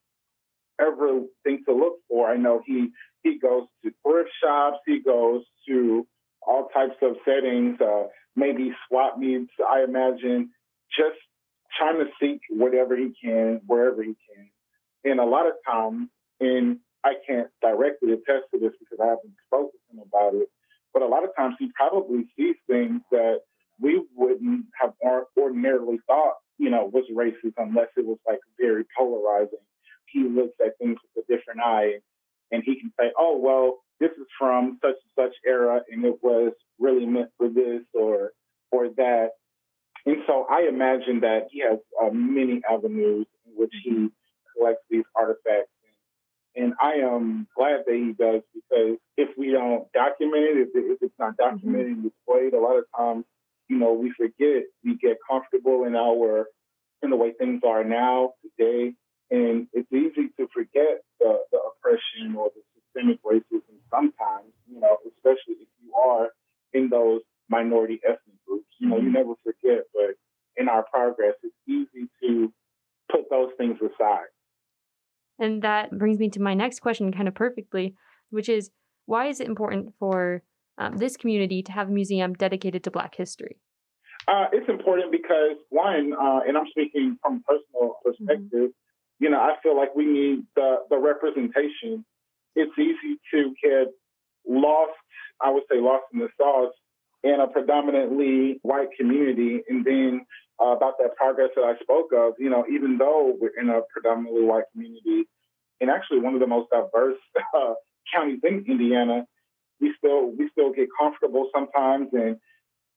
ever 0.80 1.22
think 1.44 1.66
to 1.66 1.74
look 1.74 1.98
for. 2.10 2.30
I 2.30 2.38
know 2.38 2.62
he 2.66 2.90
he 3.24 3.40
goes 3.40 3.64
to 3.84 3.92
thrift 4.06 4.30
shops, 4.44 4.78
he 4.86 5.02
goes 5.02 5.44
to 5.68 6.06
all 6.46 6.68
types 6.74 6.96
of 7.02 7.16
settings, 7.26 7.80
uh, 7.80 8.04
maybe 8.36 8.72
swap 8.88 9.18
meets. 9.18 9.52
I 9.68 9.84
imagine 9.84 10.52
just 10.98 11.20
trying 11.78 12.00
to 12.00 12.06
seek 12.20 12.42
whatever 12.50 12.96
he 12.96 13.14
can, 13.24 13.62
wherever 13.66 14.02
he 14.04 14.16
can. 14.30 14.50
And 15.04 15.20
a 15.20 15.26
lot 15.26 15.48
of 15.48 15.54
times, 15.66 16.10
and 16.40 16.80
I 17.04 17.14
can't 17.28 17.48
directly 17.62 18.14
attest 18.14 18.46
to 18.54 18.60
this 18.60 18.74
because 18.80 19.00
I 19.02 19.08
haven't 19.08 19.36
spoken 19.48 19.72
to 19.72 19.98
him 19.98 20.04
about 20.08 20.36
it, 20.36 20.48
but 20.94 21.02
a 21.02 21.08
lot 21.08 21.24
of 21.24 21.36
times 21.36 21.56
he 21.60 21.72
probably 21.76 22.26
sees 22.38 22.56
things 22.68 23.02
that 23.12 23.42
we 23.80 24.02
wouldn't 24.16 24.66
have 24.80 24.94
ordinarily 25.38 26.00
thought, 26.08 26.36
you 26.58 26.70
know, 26.70 26.90
was 26.94 27.06
racist 27.14 27.54
unless 27.58 27.90
it 27.98 28.06
was 28.06 28.20
like 28.28 28.40
very 28.60 28.86
polarizing. 28.98 29.60
He 30.06 30.24
looks 30.24 30.54
at 30.64 30.78
things 30.78 30.98
with 31.16 31.26
a 31.26 31.36
different 31.36 31.62
eye 31.62 32.00
and 32.52 32.64
he 32.64 32.80
can 32.80 32.94
say, 33.00 33.12
oh, 33.18 33.38
well, 33.38 33.80
this 34.00 34.12
is 34.12 34.28
from 34.40 34.78
such 34.82 34.96
and 34.96 35.28
such 35.28 35.36
era 35.46 35.82
and 35.90 36.06
it 36.06 36.16
was 36.22 36.54
really 36.80 37.06
meant 37.06 37.30
for 37.38 37.50
this 37.50 37.82
or 37.94 38.32
or 38.72 38.90
that. 38.98 39.30
And 40.06 40.18
so 40.28 40.46
I 40.50 40.68
imagine 40.68 41.22
that 41.22 41.48
he 41.52 41.62
has 41.62 41.80
uh, 42.02 42.10
many 42.12 42.62
avenues 42.70 43.26
in 43.46 43.54
which 43.56 43.74
he 43.84 44.10
collects 44.56 44.84
these 44.90 45.06
artifacts. 45.16 45.70
And 46.56 46.74
I 46.80 46.96
am 47.02 47.48
glad 47.56 47.82
that 47.88 47.96
he 47.96 48.14
does 48.14 48.42
because 48.54 48.98
if 49.18 49.30
we 49.38 49.52
don't 49.52 49.92
document 49.92 50.44
it, 50.44 50.68
if, 50.68 50.70
if 50.76 50.98
it's 51.02 51.20
not 51.20 51.36
documented 51.38 51.88
and 51.88 52.04
displayed, 52.04 52.54
a 52.54 52.60
lot 52.60 52.78
of 52.78 52.86
times, 52.96 53.26
you 53.70 53.78
know, 53.78 53.94
we 53.94 54.12
forget, 54.12 54.64
we 54.84 54.96
get 54.98 55.18
comfortable 55.28 55.86
in 55.86 55.96
our, 55.96 56.46
in 57.02 57.10
the 57.10 57.16
way 57.16 57.32
things 57.32 57.62
are 57.66 57.84
now, 57.84 58.34
today. 58.44 58.94
And 59.32 59.68
it's 59.74 59.92
easy 59.92 60.30
to 60.38 60.48
forget 60.54 61.02
the, 61.20 61.40
the 61.52 61.58
oppression 61.58 62.36
or 62.36 62.52
the 62.54 62.62
systemic 62.76 63.24
racism 63.24 63.82
sometimes, 63.90 64.54
you 64.70 64.80
know, 64.80 64.98
especially 65.08 65.64
if 65.64 65.68
you 65.82 65.96
are 65.96 66.30
in 66.74 66.90
those 66.90 67.22
minority 67.54 68.00
ethnic 68.04 68.38
groups. 68.48 68.68
You 68.80 68.90
know, 68.90 68.98
you 68.98 69.04
mm-hmm. 69.04 69.14
never 69.14 69.34
forget, 69.44 69.84
but 69.94 70.12
in 70.58 70.68
our 70.70 70.84
progress, 70.84 71.36
it's 71.44 71.56
easy 71.68 72.10
to 72.22 72.52
put 73.12 73.30
those 73.30 73.50
things 73.58 73.78
aside. 73.78 74.32
And 75.40 75.62
that 75.62 75.98
brings 75.98 76.18
me 76.20 76.30
to 76.30 76.42
my 76.42 76.54
next 76.54 76.80
question 76.80 77.12
kind 77.12 77.28
of 77.28 77.36
perfectly, 77.36 77.96
which 78.30 78.50
is 78.50 78.72
why 79.06 79.28
is 79.28 79.40
it 79.40 79.48
important 79.48 79.94
for 80.00 80.44
um, 80.78 80.98
this 80.98 81.18
community 81.18 81.62
to 81.64 81.72
have 81.72 81.88
a 81.90 81.92
museum 81.92 82.34
dedicated 82.34 82.84
to 82.84 82.92
Black 82.92 83.16
history? 83.16 83.58
Uh, 84.28 84.46
it's 84.54 84.70
important 84.70 85.12
because, 85.12 85.58
one, 85.70 86.14
uh, 86.14 86.40
and 86.48 86.58
I'm 86.58 86.68
speaking 86.70 87.18
from 87.22 87.44
personal 87.48 87.98
perspective, 88.04 88.70
mm-hmm. 88.72 89.24
you 89.24 89.30
know, 89.30 89.40
I 89.40 89.56
feel 89.62 89.76
like 89.76 89.94
we 89.96 90.06
need 90.06 90.46
the, 90.56 90.78
the 90.90 90.98
representation. 90.98 92.06
It's 92.56 92.78
easy 92.78 93.20
to 93.34 93.54
get 93.62 93.88
lost, 94.48 94.94
I 95.42 95.52
would 95.52 95.64
say, 95.70 95.80
lost 95.80 96.06
in 96.14 96.20
the 96.20 96.30
sauce 96.38 96.74
in 97.24 97.40
a 97.40 97.48
predominantly 97.48 98.60
white 98.64 98.90
community. 98.98 99.62
And 99.70 99.86
then 99.86 100.26
uh, 100.62 100.76
about 100.76 100.96
that 101.00 101.16
progress 101.16 101.50
that 101.56 101.64
I 101.64 101.82
spoke 101.82 102.12
of, 102.16 102.34
you 102.38 102.50
know, 102.50 102.66
even 102.72 102.98
though 102.98 103.36
we're 103.40 103.60
in 103.60 103.70
a 103.70 103.82
predominantly 103.92 104.44
white 104.44 104.66
community 104.72 105.28
and 105.82 105.90
actually 105.90 106.20
one 106.20 106.34
of 106.34 106.40
the 106.40 106.48
most 106.48 106.70
diverse 106.70 107.20
uh, 107.58 107.74
counties 108.14 108.40
in 108.44 108.66
Indiana, 108.68 109.26
we 109.82 109.94
still 109.98 110.32
we 110.38 110.50
still 110.52 110.72
get 110.72 110.88
comfortable 111.00 111.50
sometimes 111.54 112.08
and 112.14 112.38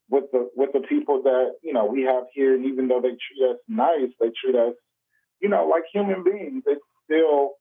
with 0.08 0.24
the 0.32 0.48
with 0.54 0.70
the 0.72 0.80
people 0.80 1.22
that 1.22 1.54
you 1.62 1.72
know 1.72 1.86
we 1.86 2.02
have 2.02 2.24
here, 2.32 2.54
and 2.54 2.66
even 2.66 2.88
though 2.88 3.00
they 3.00 3.08
treat 3.10 3.50
us 3.50 3.56
nice, 3.68 4.10
they 4.20 4.30
treat 4.40 4.54
us, 4.54 4.74
you 5.40 5.48
know, 5.48 5.66
like 5.66 5.82
human 5.92 6.22
beings. 6.22 6.62
It's 6.66 6.80
still 7.04 7.52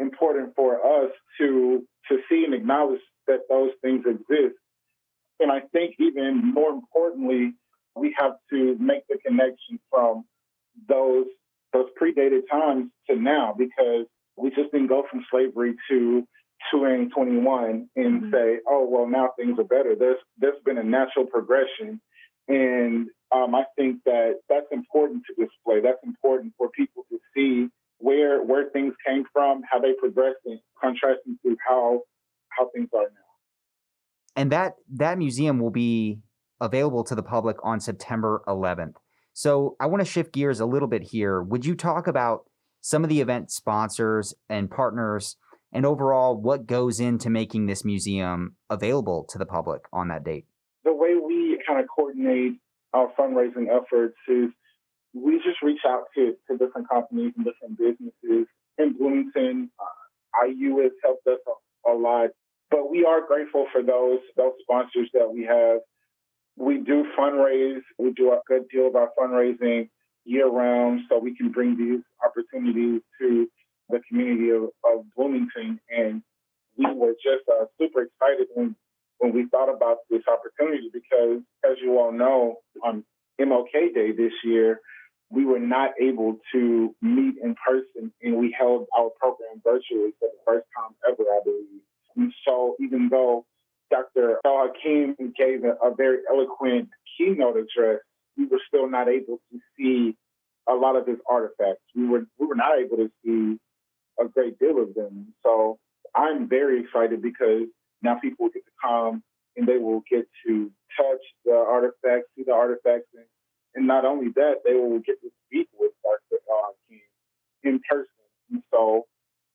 important 0.00 0.54
for 0.56 1.04
us 1.04 1.12
to 1.38 1.86
to 2.10 2.18
see 2.28 2.44
and 2.44 2.54
acknowledge 2.54 3.00
that 3.28 3.40
those 3.48 3.70
things 3.82 4.04
exist 4.06 4.56
I 5.52 5.60
think 5.72 5.96
even 5.98 6.54
more 6.54 6.70
importantly, 6.70 7.52
we 7.94 8.14
have 8.18 8.32
to 8.50 8.74
make 8.80 9.06
the 9.08 9.18
connection 9.24 9.78
from 9.90 10.24
those 10.88 11.26
those 11.74 11.88
predated 12.00 12.42
times 12.50 12.90
to 13.08 13.16
now 13.16 13.54
because 13.56 14.06
we 14.36 14.48
just 14.50 14.72
didn't 14.72 14.88
go 14.88 15.04
from 15.10 15.24
slavery 15.30 15.74
to 15.90 16.22
2021 16.70 17.88
and 17.96 18.22
mm-hmm. 18.22 18.30
say, 18.32 18.60
oh 18.66 18.86
well, 18.88 19.06
now 19.06 19.30
things 19.38 19.58
are 19.58 19.64
better. 19.64 19.94
There's 19.94 20.16
there's 20.38 20.62
been 20.64 20.78
a 20.78 20.82
natural 20.82 21.26
progression, 21.26 22.00
and 22.48 23.08
um, 23.30 23.54
I 23.54 23.64
think 23.76 23.98
that 24.06 24.36
that's 24.48 24.72
important 24.72 25.24
to 25.26 25.44
display. 25.44 25.82
That's 25.82 26.02
important 26.02 26.54
for 26.56 26.70
people 26.70 27.04
to 27.10 27.18
see 27.34 27.68
where 27.98 28.42
where 28.42 28.70
things 28.70 28.94
came 29.06 29.24
from, 29.34 29.62
how 29.70 29.80
they 29.80 29.92
progressed, 29.98 30.40
and 30.46 30.60
contrasting 30.80 31.38
to 31.44 31.56
how 31.68 32.00
how 32.48 32.70
things 32.74 32.88
are 32.94 33.02
now 33.02 33.21
and 34.36 34.50
that 34.52 34.74
that 34.94 35.18
museum 35.18 35.58
will 35.58 35.70
be 35.70 36.20
available 36.60 37.04
to 37.04 37.14
the 37.14 37.22
public 37.22 37.56
on 37.64 37.80
September 37.80 38.42
11th. 38.46 38.94
So 39.32 39.76
I 39.80 39.86
want 39.86 40.00
to 40.00 40.10
shift 40.10 40.32
gears 40.32 40.60
a 40.60 40.66
little 40.66 40.88
bit 40.88 41.02
here. 41.02 41.42
Would 41.42 41.64
you 41.64 41.74
talk 41.74 42.06
about 42.06 42.44
some 42.80 43.02
of 43.02 43.10
the 43.10 43.20
event 43.20 43.50
sponsors 43.50 44.34
and 44.48 44.70
partners 44.70 45.36
and 45.72 45.86
overall 45.86 46.36
what 46.36 46.66
goes 46.66 47.00
into 47.00 47.30
making 47.30 47.66
this 47.66 47.84
museum 47.84 48.56
available 48.68 49.24
to 49.30 49.38
the 49.38 49.46
public 49.46 49.82
on 49.92 50.08
that 50.08 50.24
date? 50.24 50.46
The 50.84 50.92
way 50.92 51.14
we 51.14 51.58
kind 51.66 51.80
of 51.80 51.86
coordinate 51.94 52.60
our 52.92 53.10
fundraising 53.18 53.66
efforts 53.68 54.16
is 54.28 54.50
we 55.14 55.36
just 55.38 55.62
reach 55.62 55.80
out 55.86 56.04
to, 56.14 56.34
to 56.48 56.58
different 56.58 56.88
companies 56.88 57.32
and 57.36 57.44
different 57.44 57.78
businesses. 57.78 58.46
In 58.78 58.96
Bloomington, 58.98 59.70
uh, 59.80 60.46
IU 60.46 60.78
has 60.82 60.92
helped 61.02 61.26
us 61.26 61.38
a, 61.46 61.90
a 61.90 61.94
lot 61.94 62.30
we 63.02 63.06
are 63.06 63.26
grateful 63.26 63.66
for 63.72 63.82
those 63.82 64.20
those 64.36 64.52
sponsors 64.62 65.10
that 65.12 65.28
we 65.32 65.44
have. 65.44 65.80
We 66.56 66.78
do 66.78 67.04
fundraise. 67.18 67.80
We 67.98 68.12
do 68.12 68.32
a 68.32 68.40
good 68.46 68.68
deal 68.68 68.86
of 68.86 68.96
our 68.96 69.10
fundraising 69.18 69.88
year 70.24 70.48
round, 70.48 71.00
so 71.08 71.18
we 71.18 71.36
can 71.36 71.50
bring 71.50 71.76
these 71.76 72.02
opportunities 72.24 73.00
to 73.20 73.48
the 73.88 74.00
community 74.08 74.50
of, 74.50 74.64
of 74.84 75.04
Bloomington. 75.16 75.80
And 75.90 76.22
we 76.76 76.86
were 76.94 77.14
just 77.14 77.48
uh, 77.48 77.64
super 77.80 78.02
excited 78.02 78.48
when 78.54 78.76
when 79.18 79.32
we 79.32 79.46
thought 79.50 79.74
about 79.74 79.98
this 80.10 80.22
opportunity 80.28 80.90
because, 80.92 81.40
as 81.64 81.76
you 81.82 81.98
all 81.98 82.12
know, 82.12 82.56
on 82.84 83.04
MLK 83.40 83.94
Day 83.94 84.12
this 84.12 84.32
year, 84.44 84.80
we 85.30 85.44
were 85.44 85.60
not 85.60 85.90
able 86.00 86.38
to 86.52 86.94
meet 87.00 87.34
in 87.42 87.56
person 87.66 88.12
and 88.22 88.36
we 88.36 88.54
held 88.56 88.86
our 88.96 89.10
program 89.18 89.60
virtually 89.64 90.12
for 90.20 90.28
the 90.28 90.38
first 90.46 90.66
time 90.76 90.94
ever, 91.08 91.22
I 91.22 91.40
believe. 91.42 91.82
And 92.16 92.32
so 92.46 92.76
even 92.80 93.08
though 93.10 93.44
Dr. 93.90 94.38
El 94.44 94.68
Hakim 94.68 95.16
gave 95.36 95.64
a, 95.64 95.72
a 95.84 95.94
very 95.94 96.18
eloquent 96.30 96.88
keynote 97.16 97.56
address, 97.56 98.00
we 98.36 98.46
were 98.46 98.60
still 98.66 98.88
not 98.88 99.08
able 99.08 99.38
to 99.52 99.58
see 99.76 100.16
a 100.68 100.74
lot 100.74 100.96
of 100.96 101.06
his 101.06 101.18
artifacts. 101.28 101.82
We 101.94 102.06
were 102.06 102.24
we 102.38 102.46
were 102.46 102.54
not 102.54 102.78
able 102.78 102.96
to 102.96 103.10
see 103.24 103.58
a 104.20 104.28
great 104.28 104.58
deal 104.58 104.80
of 104.82 104.94
them. 104.94 105.34
So 105.42 105.78
I'm 106.14 106.48
very 106.48 106.80
excited 106.80 107.22
because 107.22 107.68
now 108.02 108.18
people 108.20 108.48
get 108.52 108.64
to 108.64 108.72
come 108.82 109.22
and 109.56 109.66
they 109.66 109.78
will 109.78 110.02
get 110.10 110.26
to 110.46 110.70
touch 110.96 111.20
the 111.44 111.52
artifacts, 111.54 112.28
see 112.36 112.44
the 112.46 112.52
artifacts, 112.52 113.08
and, 113.14 113.26
and 113.74 113.86
not 113.86 114.04
only 114.04 114.28
that, 114.34 114.56
they 114.64 114.74
will 114.74 114.98
get 115.00 115.20
to 115.20 115.30
speak 115.46 115.68
with 115.78 115.92
Dr. 116.02 116.40
Uh, 116.50 116.72
King 116.88 117.00
in 117.64 117.80
person. 117.88 118.06
And 118.50 118.62
so 118.70 119.06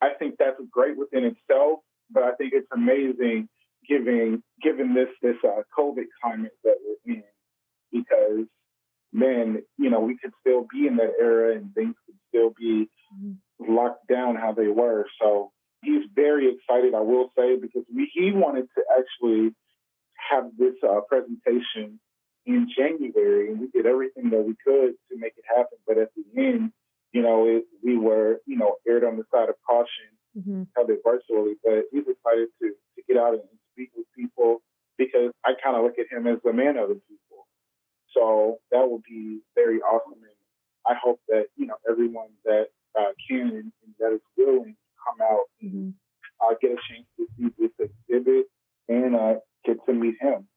I 0.01 0.09
think 0.17 0.35
that's 0.37 0.59
great 0.71 0.97
within 0.97 1.25
itself, 1.25 1.79
but 2.09 2.23
I 2.23 2.33
think 2.35 2.53
it's 2.53 2.67
amazing 2.73 3.49
given 3.87 4.43
given 4.61 4.93
this 4.93 5.09
this 5.21 5.37
uh, 5.43 5.61
COVID 5.77 6.05
climate 6.21 6.53
that 6.63 6.75
we're 6.83 7.13
in, 7.13 7.23
because 7.91 8.45
man, 9.13 9.63
you 9.77 9.89
know, 9.89 10.01
we 10.01 10.17
could 10.17 10.31
still 10.41 10.67
be 10.71 10.87
in 10.87 10.97
that 10.97 11.13
era 11.19 11.55
and 11.55 11.73
things 11.73 11.95
could 12.05 12.15
still 12.29 12.53
be 12.57 12.89
locked 13.59 14.07
down 14.07 14.35
how 14.35 14.51
they 14.51 14.67
were. 14.67 15.05
So 15.21 15.51
he's 15.81 16.03
very 16.13 16.53
excited, 16.53 16.93
I 16.93 17.01
will 17.01 17.31
say, 17.37 17.57
because 17.59 17.83
we, 17.93 18.11
he 18.13 18.31
wanted 18.31 18.67
to 18.75 18.83
actually 18.97 19.55
have 20.29 20.45
this 20.57 20.75
uh, 20.83 20.99
presentation 21.07 21.99
in 22.45 22.67
January, 22.75 23.51
and 23.51 23.59
we 23.59 23.67
did 23.67 23.85
everything 23.85 24.29
that 24.29 24.43
we 24.43 24.55
could 24.65 24.93
to 25.09 25.17
make 25.17 25.33
it 25.37 25.45
happen. 25.47 25.77
But 25.85 25.97
at 25.97 26.09
the 26.15 26.41
end, 26.41 26.71
you 27.11 27.21
know, 27.21 27.45
it, 27.47 27.63
we 27.83 27.97
were, 27.97 28.39
you 28.45 28.57
know, 28.57 28.75
aired 28.87 29.03
on 29.03 29.17
the 29.17 29.23
side 29.33 29.49
of 29.49 29.55
caution, 29.67 30.11
mm-hmm. 30.37 30.63
held 30.75 30.89
it 30.89 30.99
virtually. 31.03 31.55
But 31.63 31.85
he's 31.91 32.07
excited 32.07 32.49
to, 32.61 32.69
to 32.69 33.01
get 33.07 33.17
out 33.17 33.33
and 33.33 33.43
speak 33.73 33.91
with 33.95 34.05
people 34.15 34.61
because 34.97 35.31
I 35.45 35.53
kind 35.63 35.75
of 35.75 35.83
look 35.83 35.99
at 35.99 36.11
him 36.11 36.27
as 36.27 36.39
the 36.43 36.53
man 36.53 36.77
of 36.77 36.89
the 36.89 37.01
people. 37.07 37.47
So 38.13 38.57
that 38.71 38.87
would 38.89 39.03
be 39.03 39.41
very 39.55 39.79
awesome. 39.79 40.13
And 40.13 40.37
I 40.85 40.95
hope 41.01 41.19
that, 41.27 41.47
you 41.55 41.67
know, 41.67 41.75
everyone 41.89 42.29
that 42.45 42.67
uh, 42.97 43.11
can 43.29 43.41
and, 43.41 43.71
and 43.83 43.93
that 43.99 44.13
is 44.13 44.21
willing 44.37 44.75
to 44.75 44.95
come 45.05 45.27
out 45.27 45.45
and 45.61 45.93
uh, 46.41 46.55
get 46.61 46.71
a 46.71 46.77
chance 46.89 47.05
to 47.17 47.27
see 47.37 47.49
this 47.59 47.71
exhibit 48.09 48.45
and 48.87 49.15
uh, 49.15 49.35
get 49.65 49.77
to 49.85 49.93
meet 49.93 50.15
him. 50.19 50.47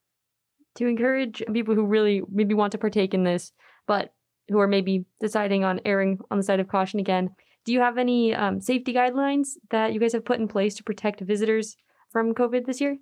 To 0.76 0.86
encourage 0.86 1.42
people 1.52 1.74
who 1.74 1.84
really 1.84 2.22
maybe 2.30 2.54
want 2.54 2.72
to 2.72 2.78
partake 2.78 3.12
in 3.12 3.24
this, 3.24 3.52
but 3.86 4.14
who 4.48 4.60
are 4.60 4.68
maybe 4.68 5.04
deciding 5.20 5.64
on 5.64 5.80
erring 5.84 6.18
on 6.30 6.38
the 6.38 6.44
side 6.44 6.60
of 6.60 6.68
caution 6.68 7.00
again, 7.00 7.30
do 7.64 7.72
you 7.72 7.80
have 7.80 7.98
any 7.98 8.34
um, 8.34 8.60
safety 8.60 8.92
guidelines 8.92 9.48
that 9.70 9.92
you 9.92 10.00
guys 10.00 10.12
have 10.12 10.24
put 10.24 10.40
in 10.40 10.48
place 10.48 10.74
to 10.76 10.84
protect 10.84 11.20
visitors 11.20 11.76
from 12.10 12.34
COVID 12.34 12.66
this 12.66 12.80
year? 12.80 12.96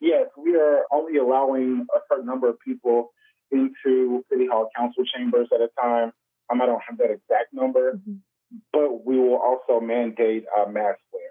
Yes, 0.00 0.26
we 0.36 0.56
are 0.56 0.84
only 0.92 1.18
allowing 1.18 1.86
a 1.94 2.00
certain 2.10 2.26
number 2.26 2.48
of 2.48 2.58
people 2.60 3.12
into 3.50 4.24
City 4.30 4.46
Hall 4.50 4.68
council 4.76 5.04
chambers 5.04 5.48
at 5.54 5.60
a 5.60 5.68
time. 5.80 6.12
Um, 6.50 6.60
I 6.60 6.66
don't 6.66 6.82
have 6.88 6.98
that 6.98 7.10
exact 7.10 7.52
number, 7.52 7.94
mm-hmm. 7.94 8.16
but 8.72 9.04
we 9.04 9.18
will 9.18 9.36
also 9.36 9.84
mandate 9.84 10.44
uh, 10.56 10.68
mask 10.68 10.98
wearing. 11.12 11.28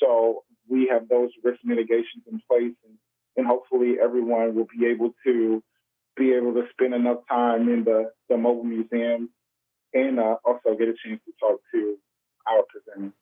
So 0.00 0.44
we 0.68 0.88
have 0.92 1.08
those 1.08 1.30
risk 1.44 1.60
mitigations 1.64 2.24
in 2.30 2.40
place, 2.48 2.74
and, 2.84 2.96
and 3.36 3.46
hopefully 3.46 3.96
everyone 4.02 4.54
will 4.54 4.66
be 4.78 4.86
able 4.86 5.12
to 5.26 5.62
be 6.16 6.32
able 6.32 6.52
to 6.54 6.62
spend 6.72 6.94
enough 6.94 7.18
time 7.28 7.68
in 7.68 7.84
the, 7.84 8.10
the 8.28 8.36
mobile 8.36 8.64
museum 8.64 9.30
and 9.94 10.18
uh, 10.18 10.36
also 10.44 10.76
get 10.78 10.88
a 10.88 10.94
chance 11.04 11.20
to 11.24 11.32
talk 11.40 11.60
to 11.72 11.96
our 12.48 12.62
presenters. 12.62 13.12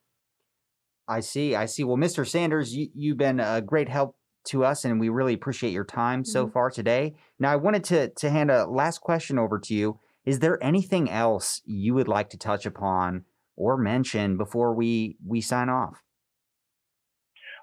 I 1.06 1.20
see. 1.20 1.54
I 1.54 1.66
see. 1.66 1.84
Well, 1.84 1.96
Mr. 1.96 2.26
Sanders, 2.26 2.74
you, 2.74 2.88
you've 2.94 3.16
been 3.16 3.40
a 3.40 3.62
great 3.62 3.88
help 3.88 4.16
to 4.48 4.64
us, 4.64 4.84
and 4.84 5.00
we 5.00 5.08
really 5.08 5.34
appreciate 5.34 5.72
your 5.72 5.84
time 5.84 6.20
mm-hmm. 6.20 6.30
so 6.30 6.48
far 6.48 6.70
today. 6.70 7.14
Now, 7.38 7.52
I 7.52 7.56
wanted 7.56 7.84
to 7.84 8.08
to 8.08 8.30
hand 8.30 8.50
a 8.50 8.66
last 8.66 9.00
question 9.00 9.38
over 9.38 9.58
to 9.58 9.74
you. 9.74 9.98
Is 10.24 10.40
there 10.40 10.62
anything 10.62 11.10
else 11.10 11.62
you 11.64 11.94
would 11.94 12.08
like 12.08 12.28
to 12.30 12.38
touch 12.38 12.66
upon 12.66 13.24
or 13.56 13.76
mention 13.76 14.36
before 14.36 14.74
we 14.74 15.16
we 15.26 15.40
sign 15.40 15.68
off? 15.68 16.02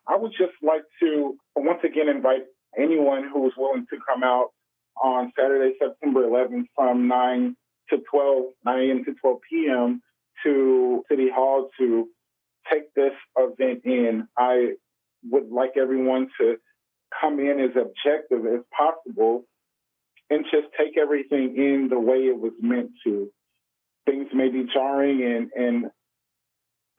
I 0.07 0.17
would 0.17 0.31
just 0.31 0.53
like 0.61 0.83
to 1.01 1.35
once 1.55 1.79
again 1.83 2.09
invite 2.09 2.43
anyone 2.77 3.29
who 3.31 3.47
is 3.47 3.53
willing 3.57 3.85
to 3.89 3.97
come 4.07 4.23
out 4.23 4.49
on 5.03 5.31
Saturday, 5.37 5.73
September 5.81 6.21
11th 6.27 6.65
from 6.75 7.07
9 7.07 7.55
to 7.89 7.97
12, 8.11 8.43
9 8.65 8.79
a.m. 8.79 9.05
to 9.05 9.13
12 9.13 9.37
p.m. 9.49 10.01
to 10.43 11.03
City 11.09 11.29
Hall 11.33 11.69
to 11.79 12.07
take 12.71 12.93
this 12.93 13.13
event 13.37 13.81
in. 13.85 14.27
I 14.37 14.73
would 15.29 15.49
like 15.49 15.71
everyone 15.77 16.27
to 16.39 16.57
come 17.21 17.39
in 17.39 17.59
as 17.59 17.71
objective 17.75 18.45
as 18.45 18.61
possible 18.75 19.45
and 20.29 20.45
just 20.45 20.67
take 20.77 20.97
everything 20.97 21.55
in 21.57 21.87
the 21.89 21.99
way 21.99 22.17
it 22.17 22.39
was 22.39 22.53
meant 22.59 22.91
to. 23.03 23.29
Things 24.05 24.27
may 24.33 24.49
be 24.49 24.65
jarring 24.71 25.23
and 25.23 25.49
and 25.55 25.85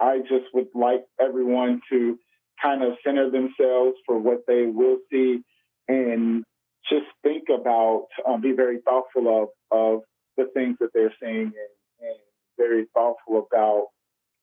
I 0.00 0.18
just 0.18 0.52
would 0.52 0.68
like 0.74 1.04
everyone 1.20 1.80
to 1.90 2.18
kind 2.62 2.82
of 2.82 2.94
center 3.04 3.30
themselves 3.30 3.96
for 4.06 4.18
what 4.18 4.40
they 4.46 4.66
will 4.66 4.98
see 5.10 5.40
and 5.88 6.44
just 6.88 7.06
think 7.22 7.44
about, 7.48 8.06
um, 8.26 8.40
be 8.40 8.52
very 8.52 8.78
thoughtful 8.84 9.42
of, 9.42 9.48
of 9.70 10.00
the 10.36 10.48
things 10.54 10.76
that 10.80 10.90
they're 10.94 11.14
saying 11.22 11.52
and, 11.52 12.08
and 12.08 12.18
very 12.58 12.86
thoughtful 12.94 13.46
about 13.50 13.88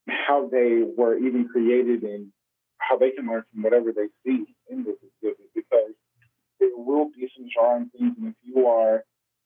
how 0.07 0.49
they 0.49 0.83
were 0.97 1.17
even 1.17 1.47
created 1.47 2.03
and 2.03 2.31
how 2.77 2.97
they 2.97 3.11
can 3.11 3.27
learn 3.27 3.43
from 3.51 3.63
whatever 3.63 3.91
they 3.91 4.07
see 4.25 4.45
in 4.69 4.83
this 4.83 4.95
exhibit 5.01 5.49
because 5.55 5.93
there 6.59 6.69
will 6.75 7.09
be 7.15 7.29
some 7.35 7.47
jarring 7.53 7.89
things. 7.97 8.13
And 8.17 8.27
if 8.29 8.35
you 8.43 8.67
are 8.67 9.03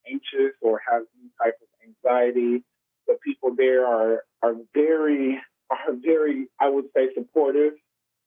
anxious 0.09 0.55
or 0.61 0.81
have 0.89 1.03
any 1.19 1.29
type 1.41 1.55
of 1.61 1.67
anxiety, 1.85 2.63
the 3.07 3.17
people 3.23 3.55
there 3.55 3.85
are 3.85 4.23
are 4.43 4.53
very 4.73 5.39
are 5.69 5.93
very, 6.01 6.47
I 6.59 6.69
would 6.69 6.85
say, 6.95 7.09
supportive 7.13 7.73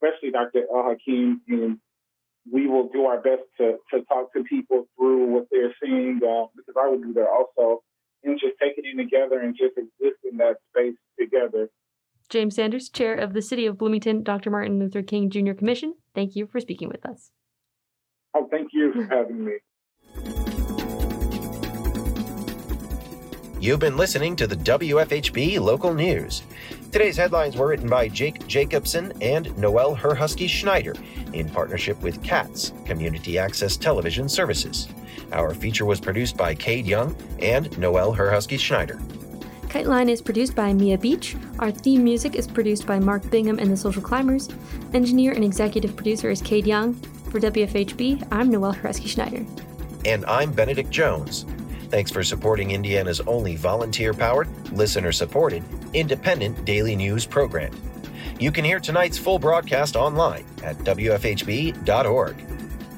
especially 0.00 0.30
Dr. 0.30 0.64
El 0.72 0.84
Hakim, 0.84 1.40
and 1.48 1.78
we 2.50 2.66
will 2.66 2.88
do 2.88 3.04
our 3.04 3.20
best 3.20 3.42
to, 3.58 3.76
to 3.92 4.02
talk 4.04 4.32
to 4.32 4.42
people 4.44 4.86
through 4.96 5.26
what 5.26 5.46
they're 5.50 5.74
seeing 5.82 6.20
uh, 6.24 6.46
because 6.56 6.74
I 6.80 6.88
would 6.88 7.02
be 7.02 7.12
there 7.12 7.28
also 7.30 7.82
and 8.24 8.38
just 8.38 8.54
taking 8.60 8.84
it 8.84 8.90
in 8.90 8.98
together 8.98 9.40
and 9.40 9.56
just 9.56 9.76
exist 9.76 10.20
in 10.30 10.36
that 10.38 10.56
space 10.70 10.96
together. 11.18 11.68
James 12.28 12.54
Sanders, 12.54 12.88
Chair 12.88 13.14
of 13.14 13.32
the 13.32 13.42
City 13.42 13.66
of 13.66 13.76
Bloomington 13.76 14.22
Dr. 14.22 14.50
Martin 14.50 14.78
Luther 14.78 15.02
King 15.02 15.30
Jr. 15.30 15.52
Commission, 15.52 15.94
thank 16.14 16.36
you 16.36 16.46
for 16.46 16.60
speaking 16.60 16.88
with 16.88 17.04
us. 17.04 17.30
Oh, 18.34 18.46
thank 18.50 18.68
you 18.72 18.92
for 18.92 19.04
having 19.04 19.44
me. 19.44 19.54
You've 23.60 23.80
been 23.80 23.96
listening 23.96 24.36
to 24.36 24.46
the 24.46 24.56
WFHB 24.56 25.60
local 25.60 25.92
news. 25.92 26.42
Today's 26.92 27.16
headlines 27.16 27.56
were 27.56 27.68
written 27.68 27.90
by 27.90 28.08
Jake 28.08 28.46
Jacobson 28.46 29.12
and 29.20 29.56
Noel 29.58 29.94
Herhusky 29.94 30.48
Schneider 30.48 30.94
in 31.34 31.48
partnership 31.50 32.00
with 32.00 32.22
CATS, 32.22 32.72
Community 32.86 33.38
Access 33.38 33.76
Television 33.76 34.28
Services. 34.28 34.88
Our 35.32 35.54
feature 35.54 35.84
was 35.84 36.00
produced 36.00 36.36
by 36.36 36.54
Cade 36.54 36.86
Young 36.86 37.14
and 37.40 37.76
Noel 37.78 38.12
Herhusky 38.12 38.58
Schneider. 38.58 39.00
Kite 39.68 39.86
Line 39.86 40.08
is 40.08 40.20
produced 40.20 40.56
by 40.56 40.72
Mia 40.72 40.98
Beach. 40.98 41.36
Our 41.60 41.70
theme 41.70 42.02
music 42.02 42.34
is 42.34 42.48
produced 42.48 42.86
by 42.86 42.98
Mark 42.98 43.30
Bingham 43.30 43.60
and 43.60 43.70
the 43.70 43.76
Social 43.76 44.02
Climbers. 44.02 44.48
Engineer 44.92 45.32
and 45.32 45.44
executive 45.44 45.94
producer 45.94 46.28
is 46.28 46.42
Cade 46.42 46.66
Young. 46.66 46.94
For 47.30 47.38
WFHB, 47.38 48.26
I'm 48.32 48.50
Noel 48.50 48.72
Herhusky 48.72 49.06
Schneider. 49.06 49.46
And 50.04 50.24
I'm 50.26 50.50
Benedict 50.52 50.90
Jones. 50.90 51.46
Thanks 51.88 52.10
for 52.10 52.24
supporting 52.24 52.72
Indiana's 52.72 53.20
only 53.20 53.54
volunteer 53.54 54.12
powered, 54.12 54.48
listener 54.72 55.12
supported, 55.12 55.62
independent 55.94 56.64
daily 56.64 56.96
news 56.96 57.24
program. 57.24 57.72
You 58.40 58.50
can 58.50 58.64
hear 58.64 58.80
tonight's 58.80 59.18
full 59.18 59.38
broadcast 59.38 59.94
online 59.94 60.44
at 60.64 60.78
WFHB.org. 60.78 62.44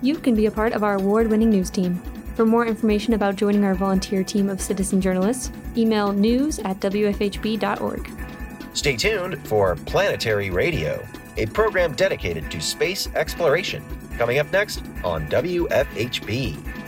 You 0.00 0.14
can 0.16 0.34
be 0.34 0.46
a 0.46 0.50
part 0.50 0.72
of 0.72 0.82
our 0.82 0.94
award 0.94 1.28
winning 1.28 1.50
news 1.50 1.68
team. 1.68 2.02
For 2.34 2.46
more 2.46 2.66
information 2.66 3.12
about 3.12 3.36
joining 3.36 3.64
our 3.64 3.74
volunteer 3.74 4.24
team 4.24 4.48
of 4.48 4.60
citizen 4.60 5.00
journalists, 5.00 5.52
email 5.76 6.12
news 6.12 6.58
at 6.60 6.80
WFHB.org. 6.80 8.10
Stay 8.72 8.96
tuned 8.96 9.46
for 9.46 9.76
Planetary 9.84 10.48
Radio, 10.48 11.06
a 11.36 11.44
program 11.46 11.92
dedicated 11.92 12.50
to 12.50 12.60
space 12.60 13.08
exploration, 13.14 13.84
coming 14.16 14.38
up 14.38 14.50
next 14.50 14.82
on 15.04 15.26
WFHB. 15.28 16.81